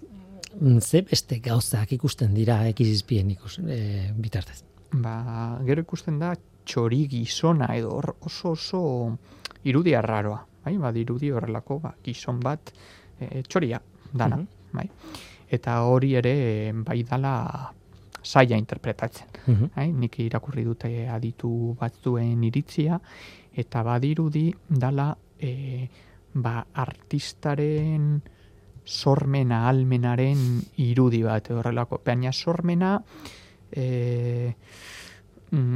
[0.81, 4.63] ze beste gauzak ikusten dira ekizizpien ikus, e, bitartez?
[4.93, 6.35] Ba, gero ikusten da
[6.69, 8.83] txori gizona edo oso oso
[9.65, 10.45] irudi arraroa.
[10.65, 12.73] Bai, ba, irudi horrelako ba, gizon bat
[13.21, 13.81] e, txoria
[14.13, 14.37] dana.
[14.37, 14.47] Mhm.
[14.73, 14.89] bai.
[15.49, 17.73] Eta hori ere bai dala
[18.23, 19.27] saia interpretatzen.
[19.47, 22.99] Uh bai, nik irakurri dute aditu batzuen iritzia
[23.59, 25.89] eta badirudi dala e,
[26.35, 28.21] ba, artistaren
[28.89, 30.39] sormena almenaren
[30.81, 32.01] irudi bat horrelako.
[32.05, 32.97] Baina sormena
[33.71, 34.55] e,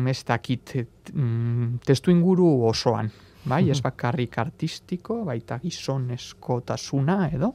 [0.09, 0.75] ez dakit
[1.13, 3.11] mm, testu inguru osoan.
[3.43, 7.53] Bai, ez bakarrik artistiko, baita gizon eskotasuna edo.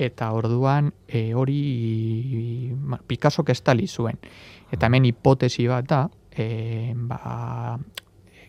[0.00, 2.72] Eta orduan e, hori
[3.06, 4.16] Picasso kestali zuen.
[4.72, 7.76] Eta hemen hipotesi bat da, e, ba,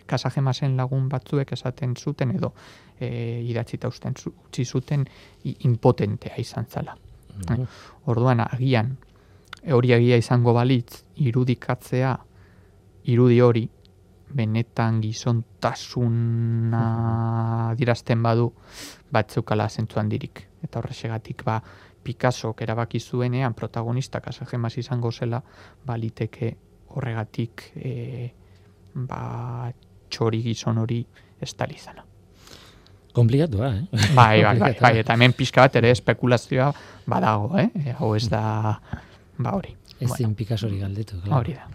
[0.08, 2.54] kasajemasen lagun batzuek esaten zuten edo
[3.02, 5.06] e, idatzita usten utzi zuten
[5.44, 6.96] impotentea izan zala.
[7.48, 7.66] Mm
[8.12, 8.98] Orduan agian
[9.70, 12.16] hori agia izango balitz irudikatzea
[13.14, 13.70] irudi hori
[14.34, 16.82] benetan gizontasuna
[17.78, 18.52] dirazten badu
[19.12, 20.48] batzukala zentzu handirik.
[20.64, 21.62] Eta horrexegatik ba,
[22.02, 25.44] Picasso erabaki zuenean protagonista kasajemas izango zela,
[25.86, 26.58] baliteke
[26.96, 28.32] horregatik e,
[28.96, 29.72] ba,
[30.10, 31.06] txori gizon hori
[31.42, 32.11] estalizana.
[33.14, 34.02] Komplikatua, eh?
[34.16, 36.72] Bai, bai, bai, bai, eta hemen pixka bat ere espekulazioa
[37.12, 37.96] badago, eh?
[38.00, 38.42] Hau ez da,
[39.38, 39.76] ba hori.
[40.02, 41.20] Ezin bueno, Picassori galdetu.
[41.30, 41.68] Hori da.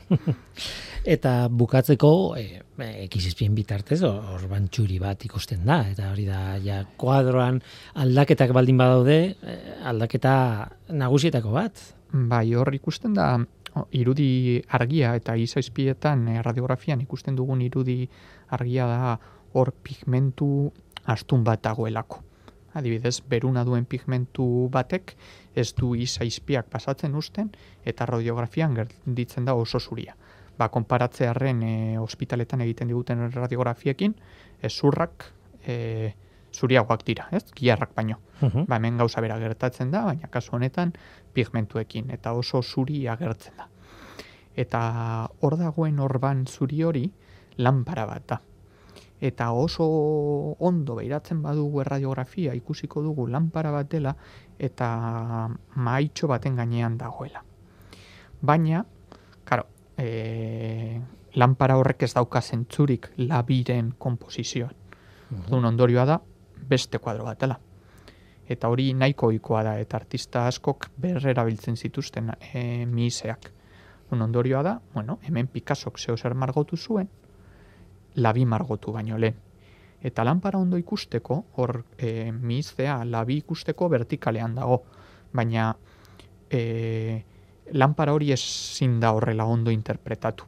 [1.14, 2.62] eta bukatzeko, e,
[3.04, 7.60] ekizizpien bitartez, orban txuri bat ikusten da, eta hori da, ja, kuadroan
[8.02, 10.34] aldaketak baldin badaude, e, aldaketa
[10.90, 11.84] nagusietako bat.
[12.10, 13.36] Bai, hor ikusten da,
[13.94, 18.06] irudi argia eta izaizpietan e, radiografian ikusten dugun irudi
[18.56, 19.16] argia da
[19.56, 20.72] hor pigmentu
[21.06, 22.22] astun bat dagoelako.
[22.76, 25.14] Adibidez, beruna duen pigmentu batek
[25.56, 27.48] ez du izaizpiak pasatzen usten
[27.84, 30.16] eta radiografian gerditzen da oso zuria.
[30.58, 34.14] Ba, konparatzearen e, ospitaletan egiten diguten radiografiekin,
[34.60, 35.24] ez zurrak
[35.64, 36.12] e,
[36.52, 37.44] zuriagoak dira, ez?
[37.56, 38.18] Giarrak baino.
[38.40, 40.92] Uh Ba, hemen gauza bera gertatzen da, baina kasu honetan
[41.32, 43.68] pigmentuekin eta oso zuri agertzen da.
[44.56, 44.82] Eta
[45.40, 47.06] hor dagoen orban zuri hori
[47.56, 48.40] lanpara bat da
[49.20, 49.86] eta oso
[50.60, 54.14] ondo behiratzen badugu erradiografia ikusiko dugu lanpara bat dela
[54.58, 57.42] eta maitxo baten gainean dagoela.
[58.40, 58.84] Baina,
[59.44, 61.00] karo, e,
[61.34, 64.74] lanpara horrek ez dauka zentzurik labiren komposizioan.
[65.26, 66.20] Uh ondorioa da,
[66.68, 67.58] beste kuadro bat dela.
[68.46, 73.50] Eta hori nahiko ikoa da, eta artista askok berrera biltzen zituzten e, miseak.
[74.12, 77.08] Un ondorioa da, bueno, hemen Picassok zeo zer margotu zuen,
[78.16, 79.36] labi margotu baino lehen.
[80.00, 84.82] Eta lanpara ondo ikusteko, hor e, miztea labi ikusteko vertikalean dago,
[85.32, 85.70] baina
[86.50, 87.22] e,
[87.72, 90.44] lanpara hori ezin da horrela ondo interpretatu.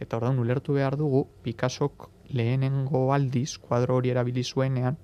[0.00, 4.96] Eta orduan ulertu behar dugu, Picassok lehenengo aldiz, kuadro hori erabili zuenean,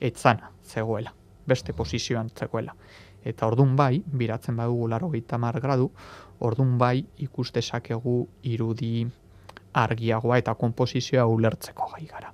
[0.00, 1.12] etzana zegoela,
[1.46, 2.76] beste posizioan zegoela.
[3.24, 5.10] Eta ordun bai, biratzen badugu laro
[5.60, 5.90] gradu,
[6.38, 9.06] ordun bai ikustesakegu irudi
[9.72, 12.32] argiagoa eta konposizioa ulertzeko gai gara.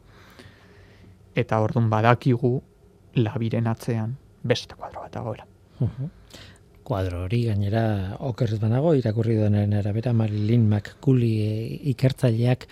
[1.37, 2.53] Eta ordun badakigu
[3.17, 5.47] labiren atzean beste kuadro bat dagoela.
[6.87, 11.57] Kuadro hori gainera okerrez banago irakurri denen arabera Marilyn McCully e,
[11.93, 12.69] ikertzaileak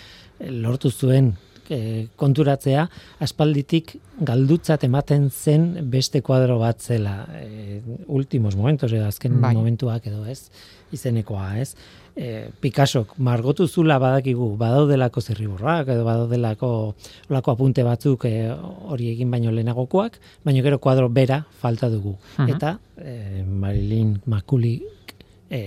[0.63, 1.33] lortu zuen
[1.69, 2.87] e, konturatzea
[3.27, 9.55] aspalditik galdutzat ematen zen beste kuadro bat zela e, últimos momentos edo azken bai.
[9.55, 10.51] momentuak edo ez
[10.93, 11.75] izenekoa ez
[12.17, 16.71] e, Picassok margotu zula badakigu badaudelako zirriborrak edo badaudelako
[17.31, 18.49] olako apunte batzuk e,
[18.89, 22.17] hori egin baino lehenagokoak baino gero kuadro bera falta dugu.
[22.49, 24.79] Eta e, Marilyn Makuli
[25.51, 25.61] e,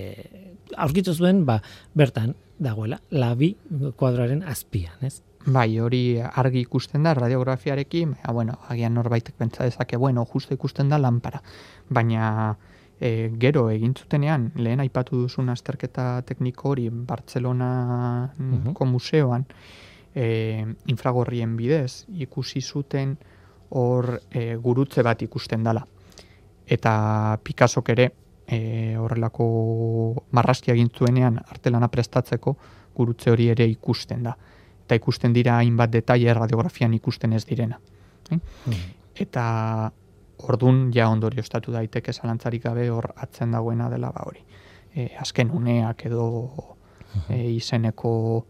[0.76, 1.60] aurkitu zuen ba,
[1.94, 3.54] bertan dagoela labi
[3.96, 5.20] kuadroaren azpian ez?
[5.48, 10.90] Bai, hori argi ikusten da radiografiarekin, ja, bueno, agian norbaitek pentsa dezake, bueno, justo ikusten
[10.90, 11.40] da lanpara.
[11.88, 12.58] Baina
[13.00, 17.70] e, gero egin zutenean, lehen aipatu duzun azterketa tekniko hori Bartzelona
[18.38, 19.44] uh museoan,
[20.14, 23.16] e, infragorrien bidez, ikusi zuten
[23.70, 25.84] hor e, gurutze bat ikusten dala.
[26.66, 28.10] Eta Picassok ere,
[28.46, 32.56] e, horrelako marraskia egin zuenean artelana prestatzeko,
[32.94, 34.36] gurutze hori ere ikusten da
[34.88, 37.76] eta ikusten dira hainbat detaile radiografian ikusten ez direna.
[38.32, 38.84] Mm.
[39.20, 39.44] Eta
[40.38, 44.44] ordun ja ondorio estatu daiteke zalantzarik gabe hor atzen dagoena dela ba hori.
[44.94, 46.26] E, azken uneak edo
[47.28, 48.44] e, izeneko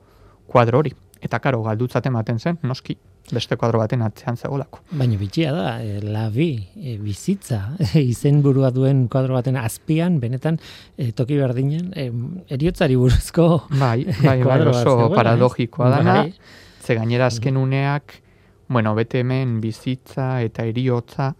[0.46, 0.94] kuadro hori.
[1.20, 2.94] Eta karo, galdutzat ematen zen, noski,
[3.34, 4.80] beste kuadro baten atzean zegolako.
[4.96, 10.58] Baina bitxia da, e, labi, e, bizitza, e, izen duen kuadro baten azpian, benetan,
[10.96, 12.08] e, toki berdinen, e,
[12.54, 16.32] eriotzari buruzko bai, bai, bai, oso bat, paradogikoa da, bai.
[16.80, 18.20] ze gainera azken uneak,
[18.68, 21.34] bueno, bete hemen bizitza eta eriotza,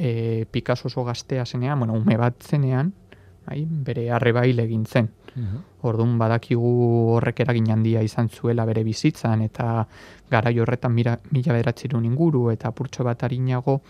[0.00, 2.94] e, Picasso oso gaztea zenean, bueno, ume bat zenean,
[3.46, 5.10] bai, bere arrebail egin zen.
[5.34, 5.58] Mhm.
[5.86, 6.70] Orduan badakigu
[7.16, 9.86] horrek eragin handia izan zuela bere bizitzan eta
[10.30, 13.80] garai horretan mira, mila bederatzerun inguru eta purtso bat harinago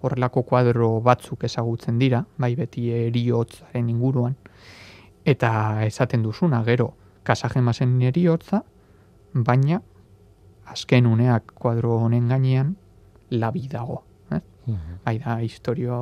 [0.00, 4.36] horrelako kuadro batzuk ezagutzen dira, bai beti eriotzaren inguruan.
[5.24, 8.64] Eta esaten duzuna, gero, kasajemasen eriotza,
[9.34, 9.82] baina
[10.64, 12.76] azken uneak kuadro honen gainean
[13.30, 14.06] labi dago.
[14.74, 14.96] Eh?
[15.04, 16.00] Bai da, historio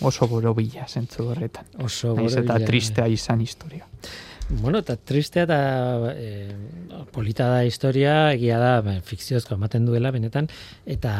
[0.00, 1.66] oso borobila zentzu horretan.
[1.84, 2.44] Oso borobila.
[2.44, 3.86] Eta tristea izan historia.
[4.48, 5.58] Bueno, eta tristea eta
[6.16, 6.54] e,
[7.12, 10.48] polita da historia, egia da, ba, fikziozko ematen duela, benetan,
[10.88, 11.12] eta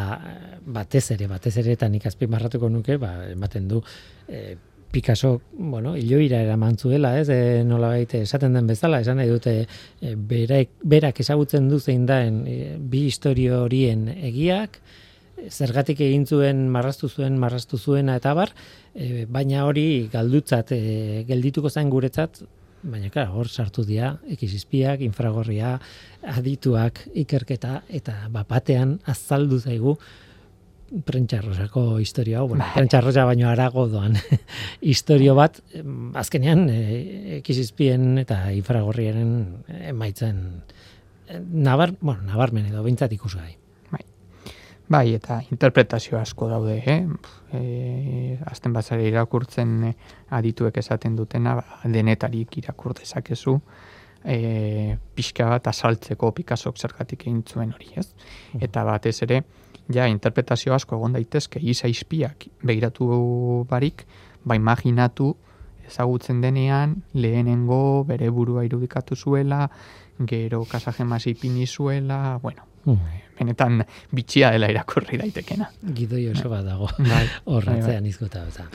[0.64, 3.82] batez ere, batez ere, eta nik azpi marratuko nuke, ba, ematen du,
[4.28, 4.56] e,
[4.90, 9.52] Picasso, bueno, iloira eraman zuela, ez, e, nola baite, esaten den bezala, esan nahi dute,
[10.00, 14.80] e, berak, berak ezagutzen du zein daen e, bi historio horien egiak,
[15.46, 18.52] zergatik egin zuen, marraztu zuen, marraztu zuena eta bar,
[18.94, 22.42] e, baina hori galdutzat, e, geldituko zen guretzat,
[22.82, 25.76] baina klar, hor sartu dira, ekizizpiak, infragorria,
[26.36, 29.96] adituak, ikerketa, eta bapatean azaldu zaigu,
[31.04, 32.72] prentxarrosako historia hau, bueno, Bai.
[32.78, 34.16] prentxarrosa baino arago doan
[34.92, 35.60] historio bat,
[36.16, 36.80] azkenean e,
[37.42, 39.32] ekizizpien eta infragorriaren
[39.92, 40.40] emaitzen
[41.28, 43.58] e, nabar, bueno, nabarmen edo bintzat ikusgai.
[44.88, 47.02] Bai, eta interpretazio asko daude, eh?
[47.52, 49.94] E, azten bazare irakurtzen eh,
[50.32, 53.58] adituek esaten dutena, ba, denetarik irakur dezakezu,
[54.24, 58.06] e, pixka bat asaltzeko Picassok zergatik egin zuen hori, ez?
[58.56, 59.42] Eta batez ere,
[59.92, 63.10] ja, interpretazio asko egon daitezke, isa izpiak begiratu
[63.68, 64.06] barik,
[64.44, 65.34] ba, imaginatu
[65.84, 69.66] ezagutzen denean, lehenengo bere burua irudikatu zuela,
[70.32, 72.67] gero kasajemas ipini zuela, bueno,
[73.38, 73.82] benetan
[74.14, 75.68] bitxia dela irakurri daitekena.
[75.94, 76.88] Gidoi oso bat dago.
[77.12, 78.66] Bai, Horratzean izkuta eta.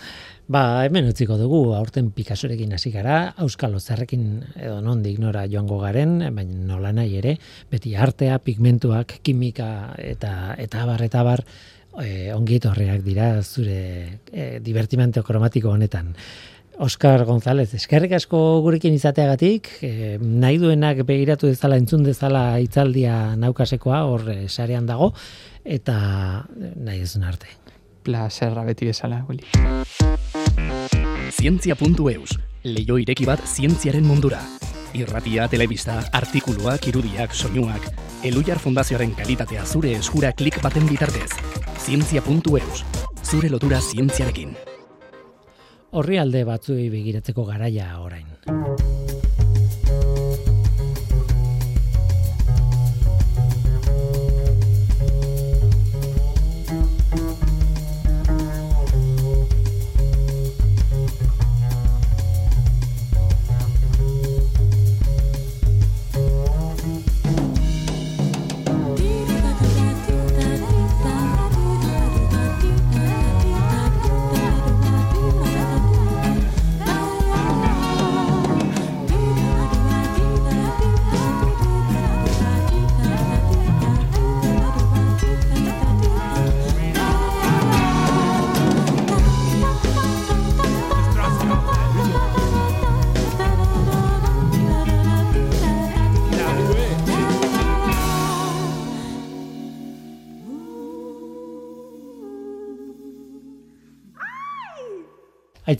[0.53, 4.25] Ba, hemen utziko dugu, aurten Picassorekin hasi gara, Euskal Ozerrekin
[4.59, 7.37] edo nondik nora joango garen, baina nola nahi ere,
[7.71, 9.69] beti artea, pigmentuak, kimika
[10.03, 11.45] eta eta abar eta abar
[12.01, 16.11] e, ongi etorriak dira zure e, divertimento kromatiko honetan.
[16.79, 24.03] Oscar González, eskerrik asko gurekin izateagatik, e, nahi duenak begiratu dezala, entzun dezala hitzaldia naukasekoa,
[24.09, 25.11] hor e, sarean dago,
[25.63, 25.95] eta
[26.57, 27.53] e, nahi duzun arte.
[28.03, 29.45] Plazerra beti bezala, Willy.
[31.33, 34.41] Zientzia.eus, leio ireki bat zientziaren mundura.
[34.93, 37.89] Irratia, telebista, artikuluak, irudiak, soinuak,
[38.23, 41.31] Elujar Fundazioaren kalitatea zure eskura klik baten bitartez.
[41.83, 42.85] Zientzia.eus,
[43.23, 44.55] zure lotura zientziarekin.
[45.93, 49.02] Horri alde batzuei begiratzeko garaia orain.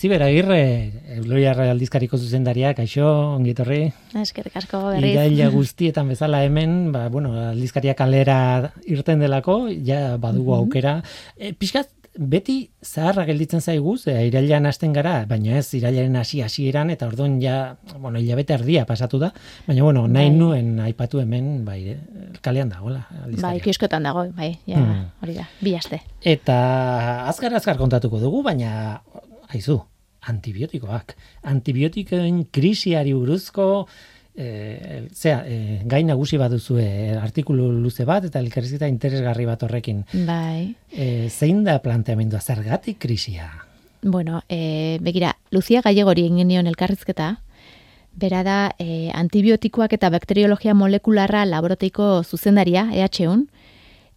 [0.03, 3.05] Aitziber Agirre, Euloiar aldizkariko zuzendaria, kaixo,
[3.37, 3.77] ongi etorri.
[4.19, 5.13] Eskerrik asko berriz.
[5.13, 8.35] Iraila guztietan bezala hemen, ba, bueno, aldizkaria kalera
[8.83, 10.97] irten delako, ja badugu aukera.
[11.39, 11.87] E, pixkat,
[12.19, 17.39] beti zaharra gelditzen zaigu, ze irailean hasten gara, baina ez irailaren hasi hasieran eta orduan
[17.39, 19.31] ja, bueno, hilabete erdia pasatu da,
[19.69, 20.35] baina bueno, nahi Bai.
[20.35, 23.05] nuen aipatu hemen, bai, eh, kalean dagoela
[23.39, 25.07] Bai, kioskotan dago, bai, ja, Mm.
[25.23, 26.03] hori da, bi aste.
[26.21, 26.59] Eta
[27.31, 28.99] azkar azkar kontatuko dugu, baina
[29.47, 29.79] haizu,
[30.31, 31.15] antibiotikoak.
[31.51, 33.87] Antibiotikoen krisiari buruzko
[34.35, 36.79] e, zera, e, gai nagusi baduzu
[37.21, 40.03] artikulu luze bat eta elkarrizketa interesgarri bat horrekin.
[40.27, 40.73] Bai.
[40.91, 43.49] E, zein da planteamendua zergatik krisia?
[44.03, 47.37] Bueno, e, begira, Lucia Gallegori egin genion elkarrizketa,
[48.19, 53.47] bera da e, antibiotikoak eta bakteriologia molekularra laborateiko zuzendaria, EH1,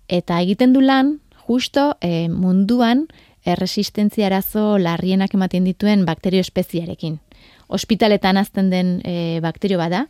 [0.09, 3.07] eta egiten du lan, justo e, munduan
[3.47, 7.21] erresistentzia arazo larrienak ematen dituen bakterio espeziarekin.
[7.69, 10.07] Ospitaletan azten den e, bakterio bada,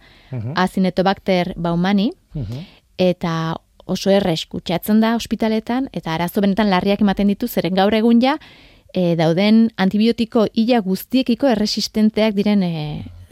[0.55, 2.11] Acinetobacter baumani,
[2.99, 3.57] eta
[3.87, 8.37] oso errex kutsatzen da ospitaletan, eta arazo benetan larriak ematen ditu, zeren gaur egun ja,
[8.93, 12.73] e, dauden antibiotiko ila guztiekiko erresistenteak diren e,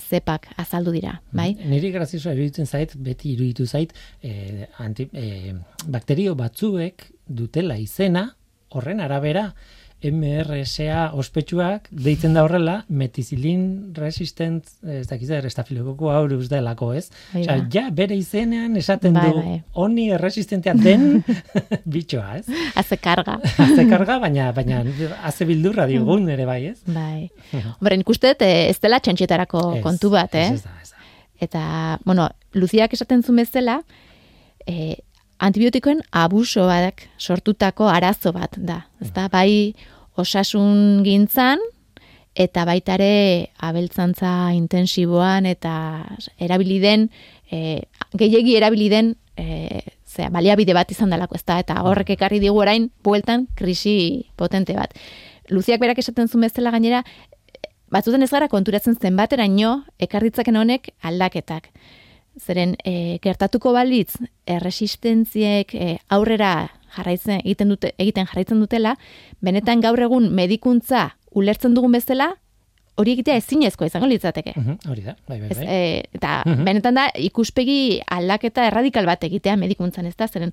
[0.05, 1.53] zepak azaldu dira, bai?
[1.59, 5.55] Niri grazioso iruditzen zait, beti iruditu zait, e, anti, e,
[5.91, 8.29] bakterio batzuek dutela izena,
[8.75, 9.49] horren arabera,
[10.05, 17.09] MRSA ospetsuak deitzen da horrela metizilin resistent ez dakiz zer estafilokoko aureus delako, ez?
[17.33, 17.69] Bai Osea, da.
[17.73, 19.55] ja bere izenean esaten Bai, du bai.
[19.85, 21.23] honi erresistentea den
[21.97, 22.47] bitxoa, ez?
[22.79, 23.39] Haze karga.
[23.57, 24.83] Haze karga, baina baina
[25.23, 26.79] haze bildurra digun ere bai, ez?
[26.87, 27.31] Bai.
[27.79, 30.51] Hombre, nik uste dut, eh, ez dela txantxetarako kontu bat, eh?
[30.53, 31.09] Ez, ez da, ez da.
[31.45, 31.65] Eta,
[32.05, 33.81] bueno, Luziak esaten zuen bezala,
[34.67, 34.95] e,
[35.39, 38.85] antibiotikoen abusoak sortutako arazo bat da.
[39.03, 39.29] Ezta?
[39.33, 39.75] Bai
[40.17, 41.59] osasun gintzan,
[42.35, 45.75] eta baitare abeltzantza intensiboan eta
[46.43, 47.09] erabili den
[47.51, 47.87] e,
[48.19, 52.91] gehiegi erabili den e, zera, baliabide bat izan dalako ezta eta horrek ekarri digu orain
[53.07, 54.95] bueltan krisi potente bat.
[55.49, 57.05] Luziak berak esaten zuen bezala gainera
[57.95, 61.71] batzuten ez gara konturatzen zenbateraino ekarritzaken honek aldaketak.
[62.41, 64.17] Zeren e, gertatuko balitz
[64.47, 68.97] erresistentziek e, aurrera jarraitzen egiten dute egiten jarraitzen dutela,
[69.43, 72.33] benetan gaur egun medikuntza ulertzen dugun bezala,
[72.97, 74.53] hori egitea ezinezkoa izango litzateke.
[74.55, 75.67] Mhm, Hori da, bai, bai, Ez, bai.
[75.67, 76.65] e, eta Mhm.
[76.65, 80.53] benetan da ikuspegi aldaketa erradikal bat egitea medikuntzan ez da, zeren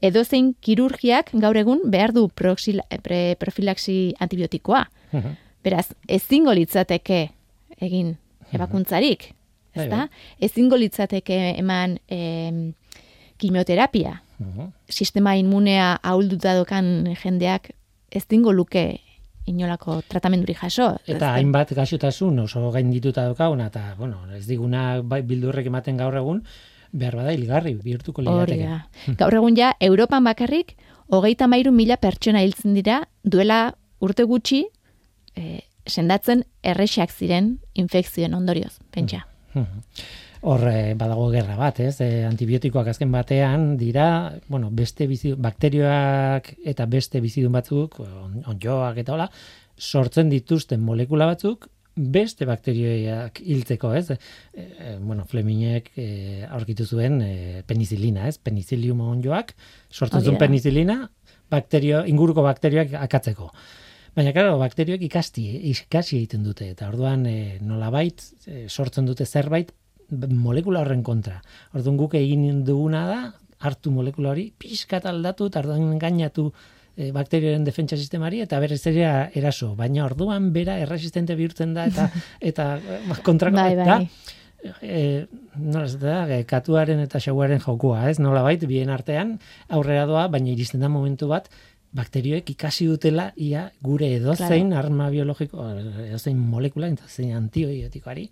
[0.00, 4.86] edozein kirurgiak gaur egun behar du proxila, pre, profilaxi antibiotikoa.
[5.12, 5.36] Mhm.
[5.62, 7.30] Beraz, ezingo litzateke
[7.80, 8.16] egin
[8.52, 9.34] ebakuntzarik,
[9.74, 10.06] Bai, ez bai.
[10.40, 12.72] Ezingo litzateke eman em,
[13.38, 14.22] kimioterapia.
[14.38, 14.72] Mhm.
[14.88, 17.72] Sistema inmunea ahulduta dokan jendeak
[18.10, 19.00] ez dingo luke
[19.46, 20.92] inolako tratamenduri jaso.
[21.06, 26.44] Eta hainbat gaixotasun oso gaindituta daukaguna eta bueno, ez diguna bai, bildurrek ematen gaur egun
[26.92, 28.68] behar bada hilgarri bihurtuko lirateke.
[28.68, 29.16] da.
[29.18, 30.76] Gaur egun ja, Europan bakarrik,
[31.08, 34.66] hogeita mairu mila pertsona hiltzen dira, duela urte gutxi,
[35.34, 39.24] eh, sendatzen errexak ziren infekzioen ondorioz, pentsa.
[39.54, 39.82] Mhm.
[40.42, 40.64] Hor
[40.98, 42.00] badago gerra bat, ez?
[42.02, 44.06] E, antibiotikoak azken batean dira,
[44.48, 49.28] bueno, beste bizi, bakterioak eta beste bizidun batzuk, on, onjoak eta hola,
[49.78, 54.10] sortzen dituzten molekula batzuk beste bakterioak hiltzeko, ez?
[54.10, 54.18] E,
[54.56, 56.08] e, bueno, Fleminek e,
[56.48, 58.38] aurkitu zuen e, penizilina, ez?
[58.38, 59.54] Penizilium onjoak
[59.90, 60.98] sortzen Hori zuen penizilina
[61.52, 63.50] bakterio, inguruko bakterioak akatzeko.
[64.12, 69.70] Baina, claro, bakterioek ikasti, ikasi egiten dute, eta orduan e, nolabait e, sortzen dute zerbait
[70.12, 71.38] molekula horren kontra.
[71.72, 73.20] Orduan guk egin duguna da,
[73.64, 76.50] hartu molekula hori, pixkat aldatu, eta orduan gainatu
[76.96, 79.08] e, bakterioaren defentsa sistemari, eta berez ere
[79.40, 79.72] eraso.
[79.78, 82.10] Baina orduan bera erresistente bihurtzen da, eta
[82.52, 84.08] eta e, kontrako, Bai, bai.
[84.84, 85.02] e,
[85.56, 86.20] nola ez da,
[86.52, 88.18] katuaren eta xauaren jokua, ez?
[88.20, 89.38] Nolabait, bien artean
[89.72, 91.48] aurrera doa, baina iristen da momentu bat,
[91.92, 95.64] bakterioek ikasi dutela ia gure edozein arma biologiko,
[96.06, 98.30] edozein molekula, eta zein antibiotikoari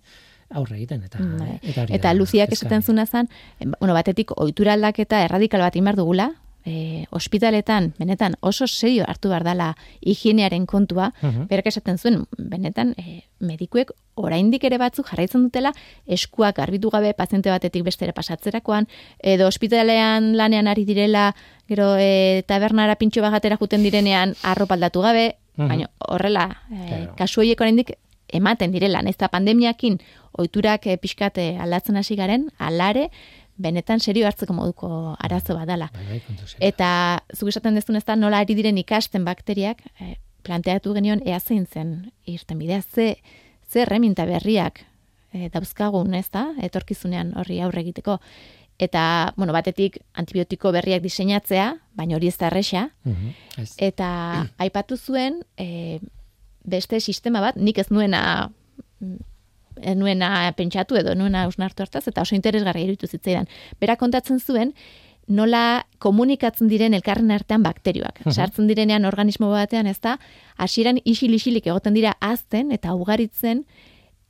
[0.50, 1.58] aurre egiten eta Bai.
[1.62, 6.32] eta, Eta Luziak esaten zuna em, bueno, batetik ohitura aldaketa erradikal bat inbar dugula,
[6.64, 11.46] e, ospitaletan, benetan, oso serio hartu behar dala higienearen kontua, Mhm.
[11.48, 15.72] berak esaten zuen, benetan, e, medikuek oraindik ere batzuk jarraitzen dutela,
[16.06, 18.88] eskuak garbitu gabe paziente batetik bestera pasatzerakoan,
[19.22, 21.34] edo ospitalean lanean ari direla,
[21.68, 25.68] gero e, tabernara pintxo bagatera juten direnean arropaldatu gabe, Mhm.
[25.68, 27.14] baina horrela, e, Claro.
[27.16, 27.96] kasu horiek oraindik
[28.32, 29.98] ematen direla, ez da pandemiakin
[30.38, 33.10] ohiturak e, pixkate aldatzen hasi garen, alare,
[33.60, 34.88] benetan serio hartzeko moduko
[35.20, 35.90] arazo badala.
[35.94, 36.44] Bai, bai.
[36.70, 36.90] Eta
[37.36, 41.66] zuk esaten dezun ez da nola ari diren ikasten bakteriak, eh, planteatu genion ea zein
[41.66, 43.16] zen irten bidea, ze,
[43.68, 44.80] ze erreminta berriak
[45.32, 48.18] eh, dauzkagun, ez da, etorkizunean horri aurre egiteko.
[48.80, 53.74] Eta, bueno, batetik antibiotiko berriak diseinatzea, baina hori ez da erresa, Mhm, ez.
[53.76, 54.08] eta
[54.64, 56.00] aipatu zuen e,
[56.64, 58.48] beste sistema bat, nik ez nuena
[59.00, 59.16] mm,
[59.96, 63.48] nuena pentsatu edo nuena usnartu hartaz, eta oso interesgarria iruditu zitzaidan.
[63.80, 64.74] Bera kontatzen zuen,
[65.30, 68.22] nola komunikatzen diren elkarren artean bakterioak.
[68.32, 70.16] Sartzen direnean organismo batean, ez da,
[70.58, 73.64] hasieran isil-isilik egoten dira azten eta ugaritzen,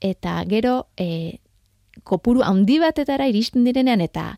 [0.01, 1.39] eta gero e,
[2.05, 4.35] kopuru handi batetara iristen direnean, eta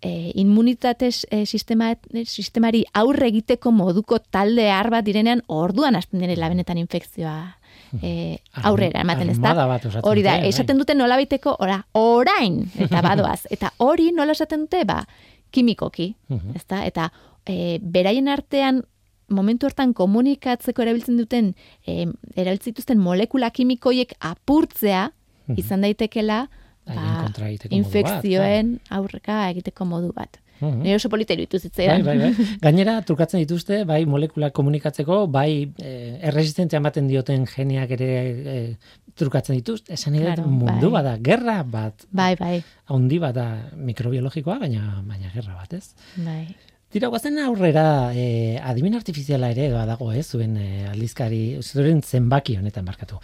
[0.00, 1.94] e, immunitate e, sistema,
[2.24, 7.56] sistemari aurre egiteko moduko talde har bat direnean, orduan hasten direla benetan infekzioa
[8.02, 9.54] e, aurrera ematen, ez da?
[9.54, 10.48] bat Hori da, dute, bai.
[10.48, 13.46] esaten dute nolabaiteko, ora, orain, eta badoaz.
[13.50, 15.04] Eta hori nola esaten dute, ba,
[15.50, 16.56] kimikoki, Mhm.
[16.56, 16.84] ez da?
[16.86, 17.10] Eta
[17.46, 18.82] e, beraien artean,
[19.28, 21.54] momentu hortan komunikatzeko erabiltzen duten,
[21.86, 25.10] e, erabiltzen dituzten molekula kimikoiek apurtzea,
[25.56, 26.48] izan daitekela,
[26.86, 27.30] ba,
[27.70, 30.38] infekzioen aurreka egiteko modu bat.
[30.60, 30.82] Mhm.
[30.82, 32.04] Nire oso polita iruditu Bai, zitzaidan.
[32.04, 32.46] bai, bai.
[32.62, 38.08] Gainera, trukatzen dituzte, bai molekulak komunikatzeko, bai eh, erresistentzia ematen dioten geneak ere
[38.54, 38.76] eh,
[39.16, 39.92] trukatzen dituzte.
[39.94, 41.02] Esan Claro, mundu bai.
[41.02, 45.94] bada, gerra bat, Bai, bai, handi bada mikrobiologikoa, baina baina gerra bat, ez?
[46.16, 46.54] bai.
[46.94, 52.84] Tira, guazen aurrera, eh, adimen artifiziala ere badago, ez, zuen eh, aldizkari, zuen zenbaki honetan
[52.86, 53.16] barkatu.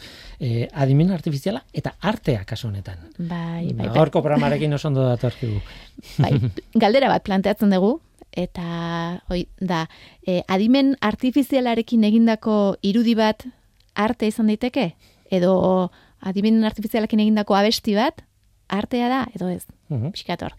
[0.43, 3.05] Eh, adimen artifiziala eta artea kasu honetan.
[3.19, 3.93] Bai, bai, bai.
[3.95, 5.61] Gaurko programarekin oso ondo datorkigu.
[6.25, 6.33] bai,
[6.83, 7.93] galdera bat planteatzen dugu,
[8.35, 9.85] eta oi, da,
[10.27, 13.47] e, adimen artifizialarekin egindako irudi bat
[13.95, 14.89] arte izan daiteke?
[15.31, 15.55] Edo
[16.19, 18.27] adimen artifizialarekin egindako abesti bat
[18.67, 19.63] artea da, edo ez?
[19.95, 20.11] Mhm.
[20.11, 20.59] Pixkator.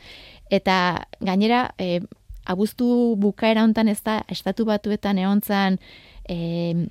[0.51, 1.99] Eta gainera, e,
[2.45, 5.77] abuztu bukaera hontan ez da, estatu batuetan egontzan
[6.29, 6.87] e,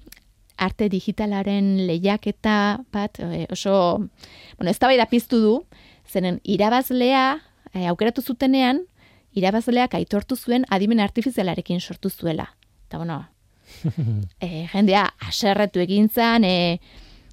[0.61, 3.98] arte digitalaren lehiaketa bat e, oso,
[4.59, 5.55] bueno, ez da piztu du,
[6.07, 7.40] zenen irabazlea
[7.74, 8.84] e, aukeratu zutenean,
[9.34, 12.48] irabazleak aitortu zuen adimen artifizialarekin sortu zuela.
[12.88, 13.24] Eta bueno,
[14.44, 16.80] e, jendea aserretu egin zan, e,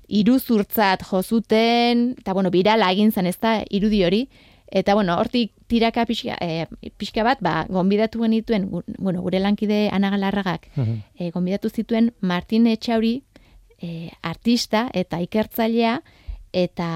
[0.07, 4.27] iruzurtzat jozuten, eta bueno, birala egin zan ez da irudi hori,
[4.67, 10.69] eta bueno, hortik tiraka pixka, e, pixka bat, ba, gonbidatu genituen, bueno, gure lankide anagalarragak,
[11.15, 13.21] e, gonbidatu zituen Martin Etxauri,
[13.81, 16.01] e, artista eta ikertzailea,
[16.53, 16.89] eta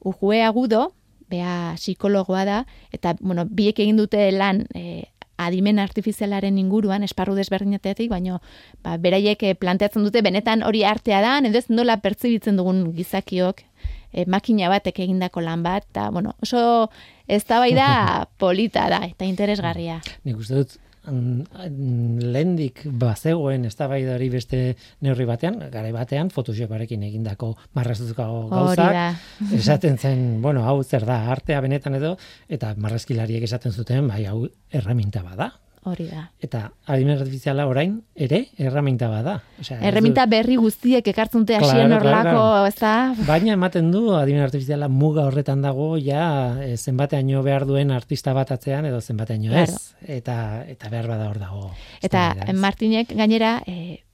[0.00, 0.92] ujue agudo,
[1.32, 2.58] bea psikologoa da,
[2.92, 8.40] eta, bueno, biek egin dute lan e, adimen artifizialaren inguruan, esparru desberdinatetik, baino
[8.84, 13.64] ba, beraiek eh, planteatzen dute, benetan hori artea da, edo ez nola pertsibitzen dugun gizakiok,
[14.12, 16.90] e, makina batek egindako lan bat, eta, bueno, oso
[17.26, 20.00] ez da polita da, eta interesgarria.
[20.24, 28.48] Nik uste dut, lehendik bazegoen ez da beste neurri batean, gara batean, Photoshoparekin egindako marraztuko
[28.48, 29.18] gauzak,
[29.58, 32.16] esaten zen, bueno, hau zer da, artea benetan edo,
[32.48, 35.52] eta marrazkilariek esaten zuten, bai, hau erraminta bada,
[35.82, 36.28] Hori da.
[36.38, 36.60] Eta
[36.94, 39.40] adimen artifiziala orain ere erraminta bada.
[39.58, 42.92] Osea, erraminta berri guztiek ekartzunte hasien claro, orlako, ez da?
[43.26, 46.22] Baina ematen du adimen artifiziala muga horretan dago ja
[46.62, 49.74] e, zenbateaino behar duen artista bat atzean edo zenbateaino ez.
[50.06, 50.36] Eta,
[50.70, 51.72] eta behar bada hor dago.
[52.00, 54.04] Eta Martinek gainera e,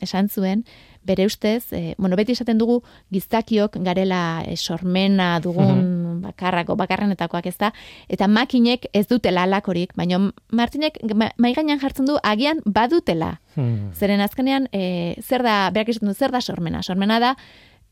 [0.00, 0.62] esan zuen,
[1.02, 2.80] bere ustez, e, bueno, beti esaten dugu
[3.10, 5.99] gizakiok garela e, sormena dugun mhm.
[6.22, 7.72] Bakarrako, bakarrenetakoak ez da,
[8.08, 10.20] eta makinek ez dutela alakorik, baina
[10.52, 10.98] Martinek
[11.38, 13.38] mai gainean jartzen du agian badutela.
[13.54, 13.90] Hmm.
[13.94, 16.82] Zeren azkenean, e, zer da, berak esaten du, zer da sormena?
[16.82, 17.34] Sormena da,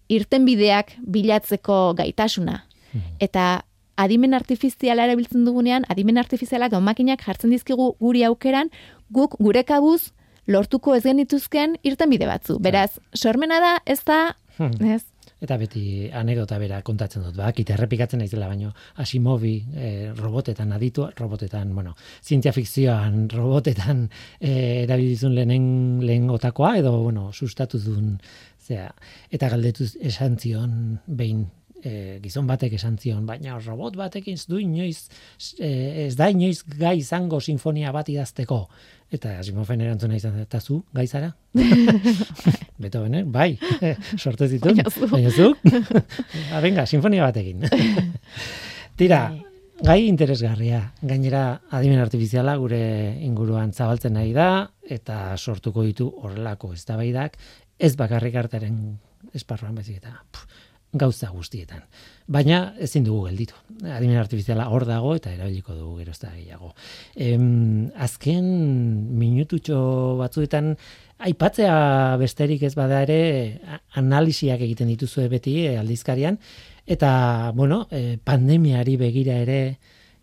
[0.08, 2.62] irten bideak bilatzeko gaitasuna.
[2.92, 3.08] Hmm.
[3.20, 3.48] Eta
[3.98, 8.70] adimen artifiziala erabiltzen dugunean, adimen artifizialak makinak jartzen dizkigu guri aukeran,
[9.10, 10.12] guk gure kabuz
[10.48, 12.58] lortuko ez genituzken irten bide batzu.
[12.62, 14.94] Beraz, sormena da, ez da, hmm.
[14.96, 15.02] ez?
[15.38, 21.06] Eta beti anekdota bera kontatzen dut, bak, eta errepikatzen naizela baino, Asimovi eh, robotetan aditu,
[21.18, 24.08] robotetan, bueno, zientzia fikzioan robotetan
[24.40, 25.68] eh, erabilizun lehenen
[26.02, 28.16] lehen otakoa, edo, bueno, sustatu duen,
[28.58, 28.90] zera,
[29.30, 30.74] eta galdetuz esan zion,
[31.06, 31.46] behin,
[31.82, 35.08] e, gizon batek esan zion, baina robot batekin ez du inoiz,
[35.58, 35.70] e,
[36.06, 38.64] ez da inoiz gai izango sinfonia bat idazteko.
[39.08, 41.30] Eta Asimofen erantzuna izan eta zu, gaizara?
[42.82, 43.54] Beto bene, bai,
[44.22, 44.74] sorte zitu.
[45.08, 45.54] Baina zu?
[46.52, 47.64] Abenga, ah, sinfonia batekin.
[49.00, 49.40] Tira, bai.
[49.88, 50.82] gai interesgarria.
[51.00, 52.82] Gainera, adimen artifiziala gure
[53.24, 57.40] inguruan zabaltzen nahi da, eta sortuko ditu horrelako eztabaidak
[57.78, 58.78] ez bakarrik artaren
[59.32, 60.18] esparruan bezik eta
[60.92, 61.82] gauza guztietan.
[62.28, 63.56] Baina ezin dugu gelditu.
[63.88, 66.74] Adimen artifiziala hor dago eta erabiliko dugu gerozta gehiago.
[67.16, 68.48] Em, azken
[69.16, 69.78] minututxo
[70.18, 70.74] batzuetan
[71.18, 73.20] aipatzea besterik ez bada ere
[73.96, 76.36] analisiak egiten dituzu beti e, aldizkarian
[76.86, 79.62] eta bueno, e, pandemiari begira ere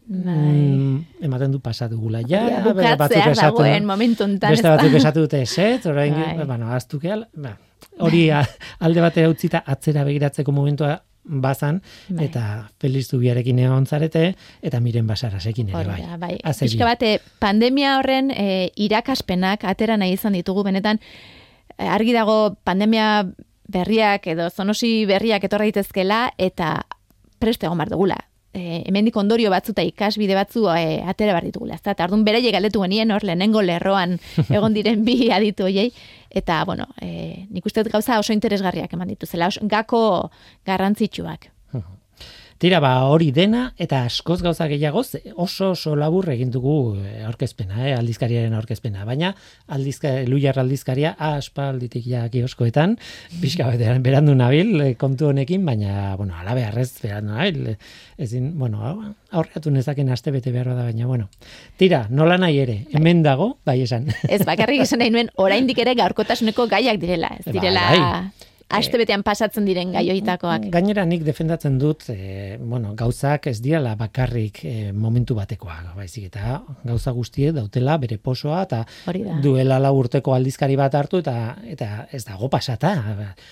[0.06, 0.36] Bai.
[0.38, 2.20] Mm, ematen du pasatu gula.
[2.30, 2.60] Ja, ja
[2.94, 6.46] batzuk esatu, momentu beste batzuk esatu dute eset, orain, bai.
[6.46, 7.56] bueno, aztuke, ba,
[8.06, 8.28] hori
[8.86, 12.28] alde batera utzita atzera begiratzeko momentua bazan, bai.
[12.28, 16.02] eta Feliz Zubiarekin egon zarete, eta miren basarasekin ere bai.
[16.22, 16.34] bai.
[16.62, 21.02] Iska bate, pandemia horren e, irakaspenak atera nahi izan ditugu, benetan,
[21.78, 23.26] e, argi dago pandemia
[23.68, 26.86] berriak edo zonosi berriak etorra daitezkela eta
[27.40, 28.20] preste egon bar dugula
[28.56, 31.78] eh, hemendik ondorio batzu eta ikasbide batzu eh, atera behar ditugula.
[31.78, 34.18] Eta ardun bereie galdetu genien hor lehenengo lerroan
[34.50, 35.92] egon diren bi aditu hoiei.
[36.36, 40.32] Eta, bueno, eh, nik uste gauza oso interesgarriak eman dituzela, gako
[40.68, 41.55] garrantzitsuak.
[42.56, 45.02] Tira, ba, hori dena, eta askoz gauza gehiago,
[45.44, 49.04] oso oso labur egin dugu eh, aurkezpena, eh, aldizkariaren aurkezpena.
[49.04, 49.34] Baina,
[49.76, 52.96] aldizka, lujar aldizkaria, aspalditik ja kioskoetan,
[53.42, 57.76] pixka betean berandu nabil, eh, kontu honekin, baina, bueno, alabe arrez berandu nabil,
[58.24, 58.96] ezin, bueno,
[59.36, 61.28] aurreatu nezaken aste bete behar da, baina, bueno.
[61.76, 64.08] Tira, nola nahi ere, hemen dago, bai esan.
[64.30, 67.90] Ez, bakarrik esan nahi nuen, oraindik ere gaurkotasuneko gaiak direla, ez direla...
[67.92, 68.52] Bai.
[68.74, 70.66] Aste betean pasatzen diren gaioitakoak.
[70.74, 76.58] Gainera nik defendatzen dut, e, bueno, gauzak ez diala bakarrik e, momentu batekoa, baizik eta
[76.84, 78.82] gauza guztiek dautela bere posoa eta
[79.44, 82.96] duela la urteko aldizkari bat hartu eta eta ez dago pasata.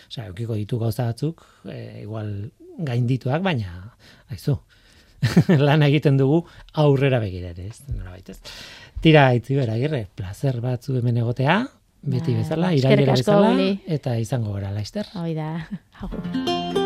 [0.09, 2.34] Osea, ukiko ditu gauza batzuk, e, igual
[2.80, 3.93] gaindituak, baina
[4.34, 4.57] aizu.
[5.68, 6.41] lan egiten dugu
[6.82, 7.86] aurrera begira ere, ez?
[7.93, 8.39] Nolabait, ez?
[9.03, 9.78] Tira, itzi bera,
[10.16, 11.61] placer batzu hemen egotea,
[12.04, 13.56] beti bai, bezala, irailera bezala,
[13.97, 15.10] eta izango gara, laizter.
[15.16, 15.51] Hoi da,
[16.04, 16.82] dizue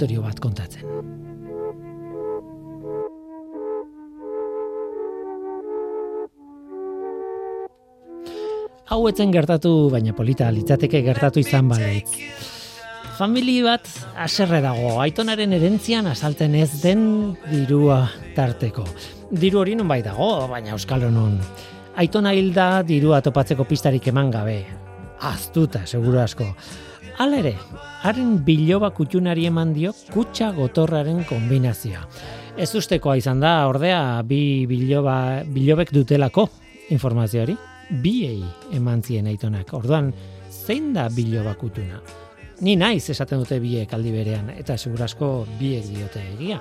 [0.00, 0.86] historio bat kontatzen.
[8.90, 12.16] Hau etzen gertatu, baina polita litzateke gertatu izan balitz.
[13.20, 13.84] Famili bat
[14.16, 18.86] aserre dago, aitonaren erentzian asalten ez den dirua tarteko.
[19.30, 21.36] Diru hori nun bai dago, baina euskalo nun.
[22.00, 24.62] Aitona hilda dirua topatzeko pistarik eman gabe.
[25.20, 26.48] Aztuta, seguru asko.
[27.18, 27.54] Hala ere,
[28.06, 32.02] haren biloba kutxunari eman dio kutsa gotorraren kombinazioa.
[32.60, 36.46] Ez ustekoa izan da, ordea, bi biloba, bilobek dutelako
[36.94, 37.56] informazioari,
[38.02, 38.42] biei
[38.76, 39.72] eman zien aitonak.
[39.74, 40.12] Orduan,
[40.50, 42.00] zein da biloba kutxuna?
[42.60, 46.60] Ni naiz esaten dute biek aldi berean, eta segurasko biek diote egia.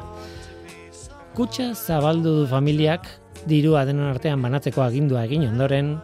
[1.36, 3.08] Kutsa zabaldu du familiak
[3.48, 5.98] dirua denon artean banatzeko agindua egin ondoren,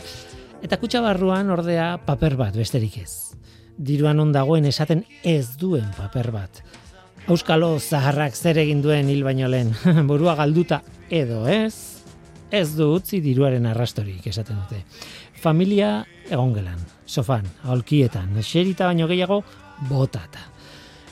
[0.64, 3.36] eta kutsa barruan ordea paper bat besterik ez
[3.78, 6.61] diruan on dagoen esaten ez duen paper bat.
[7.28, 9.73] Euskalo zaharrak zer egin duen hil baino lehen,
[10.09, 12.03] burua galduta edo ez,
[12.51, 14.84] ez du utzi diruaren arrastorik esaten dute.
[15.41, 19.41] Familia egongelan, sofan, aholkietan, xerita baino gehiago,
[19.89, 20.51] botata.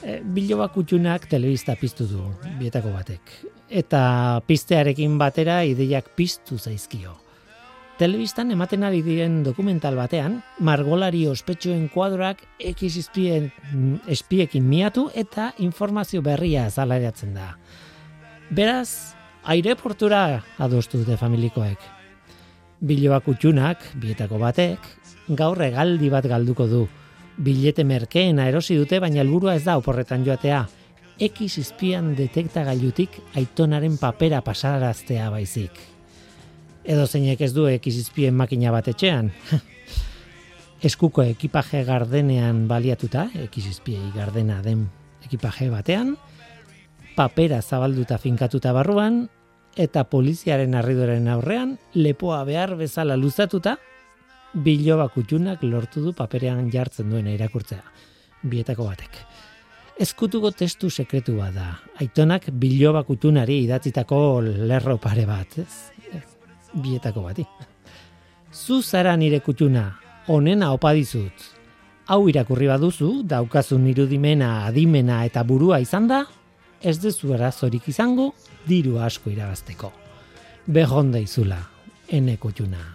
[0.03, 2.23] E, Biloba kutxunak telebista piztu du,
[2.59, 3.35] bietako batek.
[3.73, 7.22] Eta piztearekin batera ideiak piztu zaizkio
[7.97, 12.41] telebistan ematen ari diren dokumental batean, margolari ospetsuen kuadroak
[12.73, 13.51] X espien,
[14.09, 17.53] espiekin miatu eta informazio berria zalariatzen da.
[18.53, 19.13] Beraz,
[19.43, 21.79] aireportura adostu dute familikoek.
[22.83, 24.83] Biloak utxunak, bietako batek,
[25.29, 26.83] gaur egaldi bat galduko du.
[27.37, 30.65] Bilete merkeena erosi dute, baina helburua ez da oporretan joatea.
[31.23, 35.92] X izpian detekta gailutik aitonaren papera pasaraztea baizik
[36.83, 39.31] edo zeinek ez du ekizizpien makina bat etxean.
[40.87, 44.89] Eskuko ekipaje gardenean baliatuta, ekizizpiei gardena den
[45.23, 46.17] ekipaje batean,
[47.15, 49.23] papera zabalduta finkatuta barruan,
[49.79, 53.77] eta poliziaren arridoren aurrean, lepoa behar bezala luzatuta,
[54.53, 57.81] biloba kutxunak lortu du paperean jartzen duen irakurtzea,
[58.43, 59.23] bietako batek.
[60.03, 65.92] Ezkutuko testu sekretu da, aitonak biloba kutxunari idatzitako lerro pare bat, ez?
[66.73, 67.45] Bietako bati.
[68.53, 69.93] Zu zara nire kutuna,
[70.27, 71.49] onena opa dizut.
[72.05, 76.25] Hau irakurri baduzu, daukazun irudimena, adimena eta burua izan da,
[76.81, 78.33] ez dezu zorik izango,
[78.67, 79.91] diru asko irabazteko.
[80.67, 81.59] Behonda izula,
[82.07, 82.92] ene kutuna.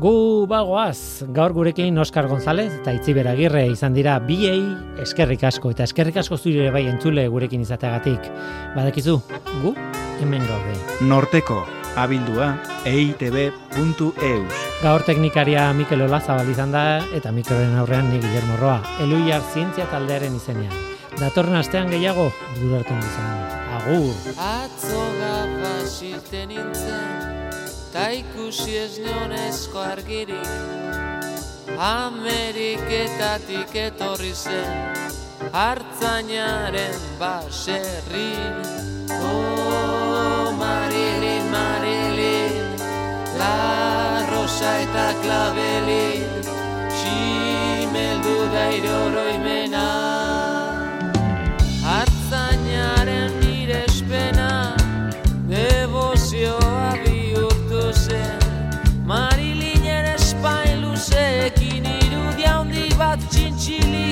[0.00, 4.62] Gu bagoaz, gaur gurekin Oskar González eta Itziber Agirre izan dira biei
[5.02, 8.30] eskerrik asko eta eskerrik asko zure bai entzule gurekin izateagatik.
[8.72, 9.18] Badakizu,
[9.60, 9.74] gu
[10.22, 10.78] hemen gaude.
[11.04, 11.58] Norteko
[12.00, 12.54] abildua
[12.88, 18.80] eitb.eus Gaur teknikaria Mikel Olazabal izan da eta Mikelen aurrean ni Guillermo Roa.
[19.04, 20.72] Eluiar zientzia taldearen izenean.
[21.20, 23.36] Datorren astean gehiago, durartu izan.
[23.82, 24.16] Agur!
[24.48, 25.04] Atzo
[27.92, 30.50] ta ikusi ez neonezko argirik
[31.78, 34.70] Ameriketatik etorri zen
[35.52, 38.56] hartzainaren baserrin
[39.10, 42.78] Oh, Marilin, Marilin,
[43.40, 43.56] la
[44.30, 46.30] rosa eta klabelin
[47.00, 50.09] Ximeldu daire oroimena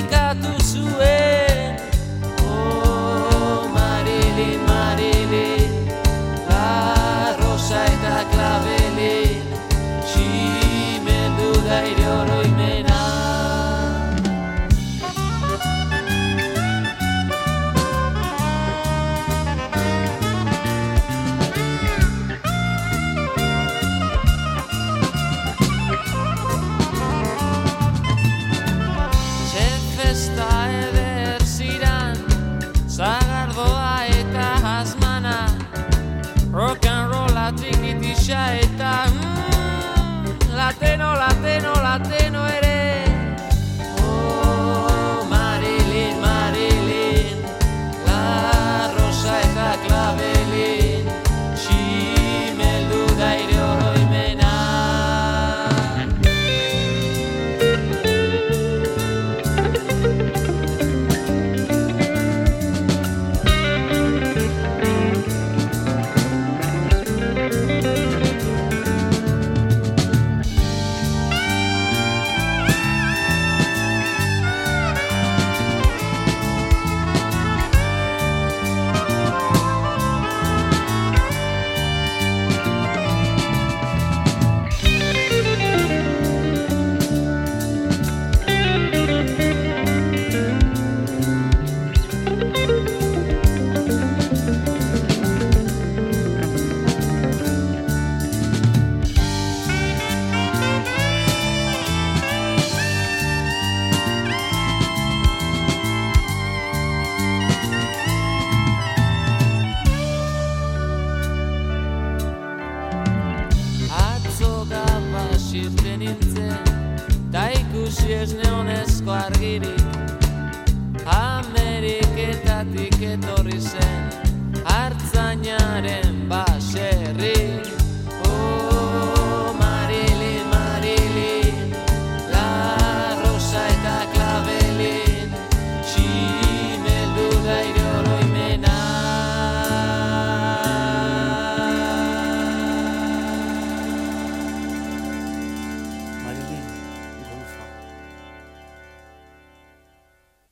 [0.09, 0.58] gato.